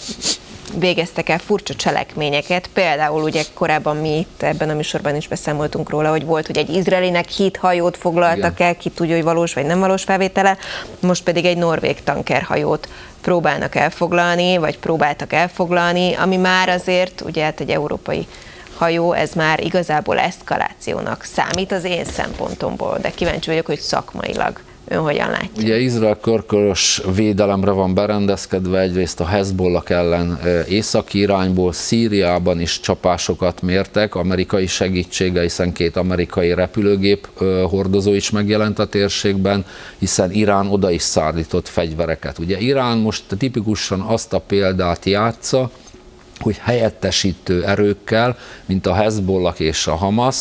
végeztek 0.77 1.29
el 1.29 1.37
furcsa 1.37 1.73
cselekményeket. 1.75 2.69
Például 2.73 3.23
ugye 3.23 3.43
korábban 3.53 3.97
mi 3.97 4.17
itt 4.17 4.43
ebben 4.43 4.69
a 4.69 4.73
műsorban 4.73 5.15
is 5.15 5.27
beszámoltunk 5.27 5.89
róla, 5.89 6.09
hogy 6.09 6.25
volt, 6.25 6.45
hogy 6.45 6.57
egy 6.57 6.69
izraelinek 6.69 7.29
hét 7.29 7.57
hajót 7.57 7.97
foglaltak 7.97 8.53
Igen. 8.53 8.67
el, 8.67 8.77
ki 8.77 8.89
tudja, 8.89 9.15
hogy 9.15 9.23
valós 9.23 9.53
vagy 9.53 9.65
nem 9.65 9.79
valós 9.79 10.03
felvétele, 10.03 10.57
most 10.99 11.23
pedig 11.23 11.45
egy 11.45 11.57
norvég 11.57 12.03
tankerhajót 12.03 12.87
próbálnak 13.21 13.75
elfoglalni, 13.75 14.57
vagy 14.57 14.79
próbáltak 14.79 15.33
elfoglalni, 15.33 16.13
ami 16.13 16.37
már 16.37 16.69
azért, 16.69 17.21
ugye 17.21 17.43
hát 17.43 17.59
egy 17.59 17.69
európai 17.69 18.27
hajó, 18.77 19.13
ez 19.13 19.33
már 19.33 19.63
igazából 19.63 20.19
eszkalációnak 20.19 21.23
számít 21.23 21.71
az 21.71 21.83
én 21.83 22.05
szempontomból, 22.05 22.97
de 23.01 23.09
kíváncsi 23.09 23.49
vagyok, 23.49 23.65
hogy 23.65 23.79
szakmailag 23.79 24.59
ön 24.89 24.99
hogyan 24.99 25.29
látja? 25.29 25.63
Ugye 25.63 25.79
Izrael 25.79 26.17
körkörös 26.21 27.01
védelemre 27.15 27.71
van 27.71 27.93
berendezkedve, 27.93 28.79
egyrészt 28.79 29.19
a 29.19 29.25
Hezbollah 29.25 29.83
ellen 29.85 30.39
északi 30.67 31.19
irányból, 31.19 31.73
Szíriában 31.73 32.59
is 32.61 32.79
csapásokat 32.79 33.61
mértek, 33.61 34.15
amerikai 34.15 34.67
segítsége, 34.67 35.41
hiszen 35.41 35.73
két 35.73 35.95
amerikai 35.95 36.53
repülőgép 36.53 37.27
hordozó 37.69 38.13
is 38.13 38.29
megjelent 38.29 38.79
a 38.79 38.85
térségben, 38.85 39.65
hiszen 39.97 40.31
Irán 40.31 40.67
oda 40.67 40.91
is 40.91 41.01
szállított 41.01 41.67
fegyvereket. 41.67 42.39
Ugye 42.39 42.57
Irán 42.57 42.97
most 42.97 43.23
tipikusan 43.37 43.99
azt 43.99 44.33
a 44.33 44.39
példát 44.39 45.05
játsza, 45.05 45.71
hogy 46.39 46.57
helyettesítő 46.61 47.65
erőkkel, 47.65 48.37
mint 48.65 48.87
a 48.87 48.93
Hezbollah 48.93 49.59
és 49.59 49.87
a 49.87 49.95
Hamas, 49.95 50.37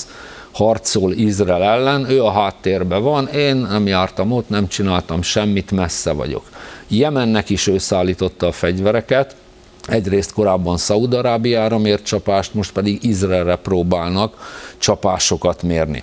harcol 0.53 1.13
Izrael 1.13 1.63
ellen, 1.63 2.11
ő 2.11 2.25
a 2.25 2.31
háttérben 2.31 3.03
van, 3.03 3.27
én 3.27 3.57
nem 3.57 3.87
jártam 3.87 4.33
ott, 4.33 4.49
nem 4.49 4.69
csináltam 4.69 5.23
semmit, 5.23 5.71
messze 5.71 6.13
vagyok. 6.13 6.51
Jemennek 6.89 7.51
is 7.51 7.67
ő 7.67 7.79
szállította 7.79 8.47
a 8.47 8.53
fegyvereket, 8.53 9.37
egyrészt 9.87 10.33
korábban 10.33 10.77
Szaúd-Arábiára 10.77 11.79
mért 11.79 12.05
csapást, 12.05 12.55
most 12.55 12.73
pedig 12.73 13.05
Izraelre 13.05 13.57
próbálnak 13.57 14.35
csapásokat 14.79 15.63
mérni. 15.63 16.03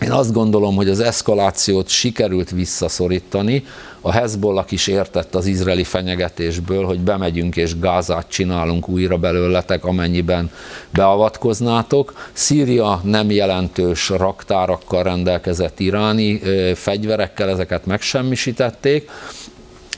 Én 0.00 0.12
azt 0.12 0.32
gondolom, 0.32 0.74
hogy 0.74 0.88
az 0.88 1.00
eszkalációt 1.00 1.88
sikerült 1.88 2.50
visszaszorítani. 2.50 3.64
A 4.00 4.12
Hezbollah 4.12 4.72
is 4.72 4.86
értett 4.86 5.34
az 5.34 5.46
izraeli 5.46 5.84
fenyegetésből, 5.84 6.84
hogy 6.84 7.00
bemegyünk 7.00 7.56
és 7.56 7.78
Gázát 7.78 8.28
csinálunk 8.28 8.88
újra 8.88 9.16
belőletek, 9.16 9.84
amennyiben 9.84 10.50
beavatkoznátok. 10.90 12.30
Szíria 12.32 13.00
nem 13.04 13.30
jelentős 13.30 14.08
raktárakkal 14.08 15.02
rendelkezett 15.02 15.80
iráni 15.80 16.40
fegyverekkel, 16.74 17.48
ezeket 17.48 17.86
megsemmisítették. 17.86 19.10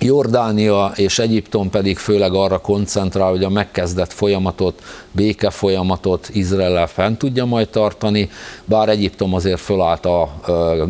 Jordánia 0.03 0.93
és 0.95 1.19
Egyiptom 1.19 1.71
pedig 1.71 1.99
főleg 1.99 2.35
arra 2.35 2.59
koncentrál, 2.59 3.31
hogy 3.31 3.45
a 3.45 3.49
megkezdett 3.49 4.13
folyamatot, 4.13 4.83
béke 5.13 5.51
folyamatot 5.51 6.29
Izrael 6.33 6.87
fent 6.87 7.19
tudja 7.19 7.45
majd 7.45 7.69
tartani, 7.69 8.31
bár 8.65 8.89
Egyiptom 8.89 9.35
azért 9.35 9.61
fölállt 9.61 10.07
a 10.07 10.31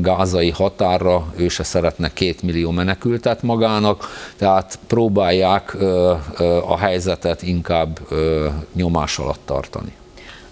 gázai 0.00 0.50
határra, 0.50 1.32
ő 1.36 1.48
se 1.48 1.62
szeretne 1.62 2.12
két 2.12 2.42
millió 2.42 2.70
menekültet 2.70 3.42
magának, 3.42 4.08
tehát 4.36 4.78
próbálják 4.86 5.76
a 6.66 6.76
helyzetet 6.76 7.42
inkább 7.42 7.98
nyomás 8.72 9.18
alatt 9.18 9.40
tartani. 9.44 9.92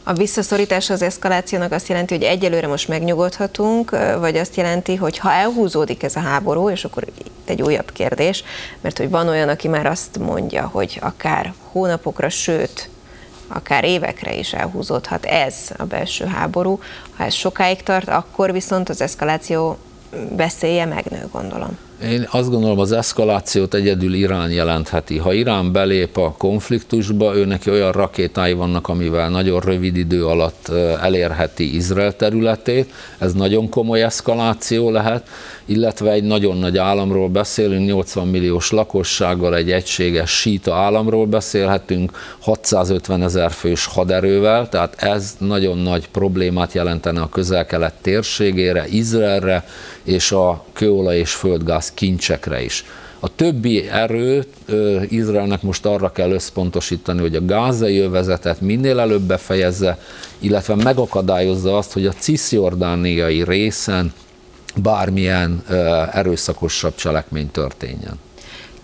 A 0.08 0.12
visszaszorítás 0.12 0.90
az 0.90 1.02
eszkalációnak 1.02 1.72
azt 1.72 1.88
jelenti, 1.88 2.14
hogy 2.14 2.22
egyelőre 2.22 2.66
most 2.66 2.88
megnyugodhatunk, 2.88 3.90
vagy 4.18 4.36
azt 4.36 4.56
jelenti, 4.56 4.96
hogy 4.96 5.18
ha 5.18 5.32
elhúzódik 5.32 6.02
ez 6.02 6.16
a 6.16 6.20
háború, 6.20 6.70
és 6.70 6.84
akkor 6.84 7.04
itt 7.18 7.48
egy 7.48 7.62
újabb 7.62 7.92
kérdés, 7.92 8.44
mert 8.80 8.98
hogy 8.98 9.10
van 9.10 9.28
olyan, 9.28 9.48
aki 9.48 9.68
már 9.68 9.86
azt 9.86 10.18
mondja, 10.18 10.66
hogy 10.66 10.98
akár 11.02 11.52
hónapokra, 11.72 12.28
sőt, 12.28 12.88
akár 13.48 13.84
évekre 13.84 14.34
is 14.34 14.52
elhúzódhat 14.52 15.24
ez 15.24 15.54
a 15.76 15.84
belső 15.84 16.24
háború. 16.24 16.80
Ha 17.16 17.24
ez 17.24 17.34
sokáig 17.34 17.82
tart, 17.82 18.08
akkor 18.08 18.52
viszont 18.52 18.88
az 18.88 19.00
eszkaláció 19.00 19.78
veszélye 20.30 20.84
megnő, 20.84 21.28
gondolom. 21.32 21.78
Én 22.02 22.28
azt 22.30 22.50
gondolom, 22.50 22.78
az 22.78 22.92
eszkalációt 22.92 23.74
egyedül 23.74 24.14
Irán 24.14 24.50
jelentheti. 24.50 25.16
Ha 25.16 25.32
Irán 25.32 25.72
belép 25.72 26.16
a 26.16 26.34
konfliktusba, 26.38 27.36
ő 27.36 27.44
neki 27.44 27.70
olyan 27.70 27.92
rakétái 27.92 28.52
vannak, 28.52 28.88
amivel 28.88 29.28
nagyon 29.28 29.60
rövid 29.60 29.96
idő 29.96 30.26
alatt 30.26 30.68
elérheti 31.02 31.74
Izrael 31.74 32.16
területét. 32.16 32.92
Ez 33.18 33.32
nagyon 33.32 33.68
komoly 33.68 34.02
eszkaláció 34.02 34.90
lehet, 34.90 35.28
illetve 35.64 36.10
egy 36.10 36.24
nagyon 36.24 36.56
nagy 36.56 36.78
államról 36.78 37.28
beszélünk, 37.28 37.86
80 37.86 38.26
milliós 38.26 38.70
lakossággal, 38.70 39.56
egy 39.56 39.70
egységes 39.70 40.30
síta 40.30 40.74
államról 40.74 41.26
beszélhetünk, 41.26 42.12
650 42.38 43.22
ezer 43.22 43.50
fős 43.50 43.86
haderővel, 43.86 44.68
tehát 44.68 45.02
ez 45.02 45.36
nagyon 45.38 45.78
nagy 45.78 46.08
problémát 46.08 46.72
jelentene 46.72 47.20
a 47.20 47.28
közel-kelet 47.28 47.94
térségére, 48.00 48.86
Izraelre 48.88 49.64
és 50.02 50.32
a 50.32 50.64
kőolaj 50.72 51.18
és 51.18 51.32
földgáz 51.34 51.87
kincsekre 51.94 52.62
is. 52.62 52.84
A 53.20 53.34
többi 53.34 53.88
erőt 53.88 54.48
Izraelnek 55.08 55.62
most 55.62 55.86
arra 55.86 56.12
kell 56.12 56.30
összpontosítani, 56.30 57.20
hogy 57.20 57.34
a 57.34 57.44
gázai 57.44 57.98
övezetet 57.98 58.60
minél 58.60 58.98
előbb 58.98 59.22
befejezze, 59.22 59.98
illetve 60.38 60.74
megakadályozza 60.74 61.76
azt, 61.76 61.92
hogy 61.92 62.06
a 62.06 62.12
cisziordániai 62.12 63.44
részen 63.44 64.12
bármilyen 64.76 65.62
erőszakosabb 66.12 66.94
cselekmény 66.94 67.50
történjen. 67.50 68.18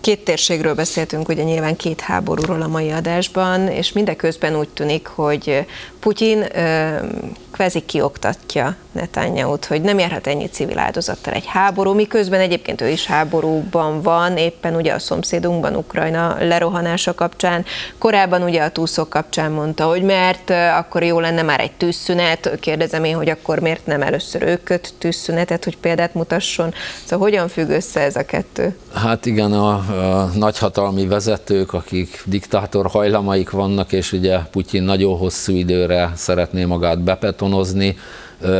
Két 0.01 0.23
térségről 0.23 0.73
beszéltünk, 0.73 1.29
ugye 1.29 1.43
nyilván 1.43 1.75
két 1.75 1.99
háborúról 1.99 2.61
a 2.61 2.67
mai 2.67 2.91
adásban, 2.91 3.67
és 3.67 3.91
mindeközben 3.91 4.57
úgy 4.57 4.69
tűnik, 4.69 5.07
hogy 5.07 5.65
Putyin 6.05 6.45
kvázi 7.51 7.85
kioktatja 7.85 8.75
Netanyahu-t, 8.91 9.65
hogy 9.65 9.81
nem 9.81 9.99
járhat 9.99 10.27
ennyi 10.27 10.45
civil 10.45 10.79
áldozattal 10.79 11.33
egy 11.33 11.45
háború, 11.45 11.93
miközben 11.93 12.39
egyébként 12.39 12.81
ő 12.81 12.89
is 12.89 13.05
háborúban 13.05 14.01
van, 14.01 14.37
éppen 14.37 14.75
ugye 14.75 14.93
a 14.93 14.99
szomszédunkban, 14.99 15.75
Ukrajna 15.75 16.37
lerohanása 16.39 17.13
kapcsán. 17.13 17.65
Korábban 17.97 18.41
ugye 18.41 18.63
a 18.63 18.69
túszok 18.69 19.09
kapcsán 19.09 19.51
mondta, 19.51 19.85
hogy 19.85 20.01
mert 20.01 20.49
akkor 20.49 21.03
jó 21.03 21.19
lenne 21.19 21.41
már 21.41 21.59
egy 21.59 21.71
tűzszünet, 21.71 22.57
kérdezem 22.59 23.03
én, 23.03 23.15
hogy 23.15 23.29
akkor 23.29 23.59
miért 23.59 23.85
nem 23.85 24.01
először 24.01 24.41
ő 24.41 24.79
tűzszünetet, 24.97 25.63
hogy 25.63 25.77
példát 25.77 26.13
mutasson. 26.13 26.73
Szóval 27.03 27.27
hogyan 27.27 27.47
függ 27.47 27.69
össze 27.69 27.99
ez 27.99 28.15
a 28.15 28.25
kettő? 28.25 28.77
Hát 28.93 29.25
igen, 29.25 29.53
a, 29.53 29.73
a 29.73 30.29
nagyhatalmi 30.35 31.07
vezetők, 31.07 31.73
akik 31.73 32.23
diktátor 32.25 32.85
hajlamaik 32.87 33.49
vannak, 33.49 33.91
és 33.91 34.11
ugye 34.11 34.37
Putyin 34.37 34.83
nagyon 34.83 35.17
hosszú 35.17 35.53
időre 35.53 35.94
szeretné 36.15 36.65
magát 36.65 36.99
bepetonozni, 36.99 37.95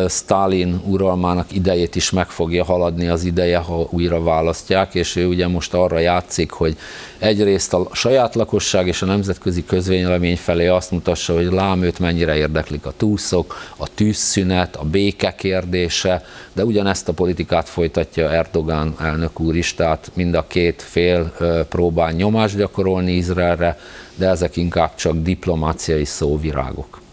Stalin 0.10 0.82
uralmának 0.86 1.52
idejét 1.52 1.96
is 1.96 2.10
meg 2.10 2.28
fogja 2.28 2.64
haladni 2.64 3.08
az 3.08 3.24
ideje, 3.24 3.58
ha 3.58 3.88
újra 3.90 4.24
választják, 4.24 4.96
és 4.96 5.16
ő 5.16 5.28
ugye 5.28 5.48
most 5.48 5.74
arra 5.74 6.00
játszik, 6.00 6.52
hogy 6.52 6.78
egyrészt 7.18 7.74
a 7.74 7.88
saját 7.92 8.36
lakosság 8.36 8.88
és 8.88 9.02
a 9.02 9.06
nemzetközi 9.06 9.66
közvénylemény 9.66 10.38
felé 10.38 10.68
azt 10.68 10.92
mutassa, 10.92 11.34
hogy 11.34 11.52
lám 11.52 11.84
őt 11.84 12.00
mennyire 12.00 12.36
érdeklik 12.36 12.86
a 12.86 12.94
túszok, 12.98 13.56
a 13.78 13.88
tűzszünet, 13.94 14.76
a 14.76 14.84
béke 14.84 15.36
kérdése, 15.36 16.26
de 16.54 16.66
ugyanezt 16.66 17.10
a 17.10 17.14
politikát 17.14 17.70
folytatja 17.70 18.32
Erdogán 18.32 18.96
elnök 19.00 19.40
úr 19.40 19.56
is, 19.56 19.74
tehát 19.74 20.12
mind 20.14 20.34
a 20.36 20.46
két 20.48 20.82
fél 20.82 21.34
próbál 21.70 22.12
nyomást 22.12 22.58
gyakorolni 22.58 23.12
Izraelre, 23.12 23.80
de 24.16 24.28
ezek 24.28 24.58
inkább 24.58 24.96
csak 24.96 25.16
diplomáciai 25.16 26.06
szóvirágok 26.06 27.04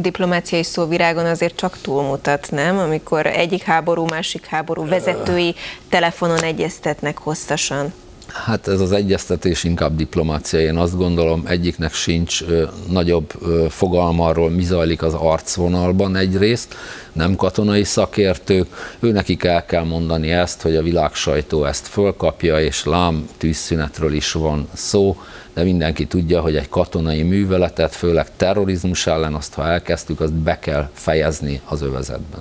diplomáciai 0.00 0.62
szóvirágon 0.62 1.26
azért 1.26 1.56
csak 1.56 1.78
túlmutat, 1.80 2.50
nem? 2.50 2.78
Amikor 2.78 3.26
egyik 3.26 3.62
háború, 3.62 4.04
másik 4.04 4.46
háború 4.46 4.86
vezetői 4.86 5.54
telefonon 5.88 6.42
egyeztetnek 6.42 7.18
hosszasan. 7.18 7.92
Hát 8.32 8.68
ez 8.68 8.80
az 8.80 8.92
egyeztetés 8.92 9.64
inkább 9.64 9.96
diplomácia. 9.96 10.60
Én 10.60 10.76
azt 10.76 10.96
gondolom, 10.96 11.42
egyiknek 11.46 11.94
sincs 11.94 12.42
ö, 12.42 12.64
nagyobb 12.90 13.32
ö, 13.42 13.66
fogalma 13.68 14.26
arról, 14.26 14.50
mi 14.50 14.62
zajlik 14.62 15.02
az 15.02 15.14
arcvonalban 15.14 16.16
egyrészt, 16.16 16.74
nem 17.12 17.36
katonai 17.36 17.84
szakértők. 17.84 18.96
Őnekik 19.00 19.44
el 19.44 19.64
kell 19.64 19.84
mondani 19.84 20.30
ezt, 20.30 20.62
hogy 20.62 20.76
a 20.76 20.82
világ 20.82 21.14
sajtó 21.14 21.64
ezt 21.64 21.86
fölkapja, 21.86 22.60
és 22.60 22.84
lám 22.84 23.28
tűzszünetről 23.36 24.12
is 24.12 24.32
van 24.32 24.68
szó, 24.74 25.16
de 25.54 25.62
mindenki 25.62 26.06
tudja, 26.06 26.40
hogy 26.40 26.56
egy 26.56 26.68
katonai 26.68 27.22
műveletet, 27.22 27.94
főleg 27.94 28.26
terrorizmus 28.36 29.06
ellen, 29.06 29.34
azt 29.34 29.54
ha 29.54 29.66
elkezdtük, 29.66 30.20
azt 30.20 30.34
be 30.34 30.58
kell 30.58 30.90
fejezni 30.92 31.60
az 31.64 31.82
övezetben. 31.82 32.40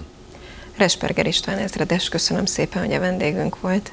Resperger 0.78 1.28
István 1.28 1.58
ezredes, 1.58 2.10
köszönöm 2.10 2.46
szépen, 2.46 2.86
hogy 2.86 2.94
a 2.94 3.00
vendégünk 3.00 3.60
volt. 3.60 3.92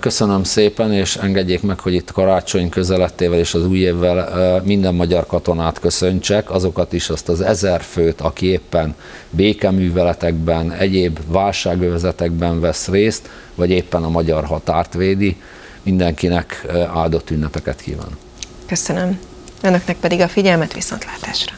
Köszönöm 0.00 0.44
szépen, 0.44 0.92
és 0.92 1.16
engedjék 1.16 1.62
meg, 1.62 1.80
hogy 1.80 1.94
itt 1.94 2.12
karácsony 2.12 2.68
közelettével 2.68 3.38
és 3.38 3.54
az 3.54 3.66
új 3.66 3.78
évvel 3.78 4.62
minden 4.64 4.94
magyar 4.94 5.26
katonát 5.26 5.78
köszöntsek, 5.78 6.50
azokat 6.50 6.92
is, 6.92 7.08
azt 7.08 7.28
az 7.28 7.40
ezer 7.40 7.82
főt, 7.82 8.20
aki 8.20 8.46
éppen 8.46 8.94
békeműveletekben, 9.30 10.72
egyéb 10.72 11.18
válságövezetekben 11.26 12.60
vesz 12.60 12.88
részt, 12.88 13.28
vagy 13.54 13.70
éppen 13.70 14.02
a 14.04 14.08
magyar 14.08 14.44
határt 14.44 14.94
védi. 14.94 15.36
Mindenkinek 15.82 16.66
áldott 16.94 17.30
ünnepeket 17.30 17.80
kíván. 17.80 18.18
Köszönöm. 18.66 19.18
Önöknek 19.62 19.96
pedig 19.96 20.20
a 20.20 20.28
figyelmet 20.28 20.72
viszontlátásra. 20.74 21.52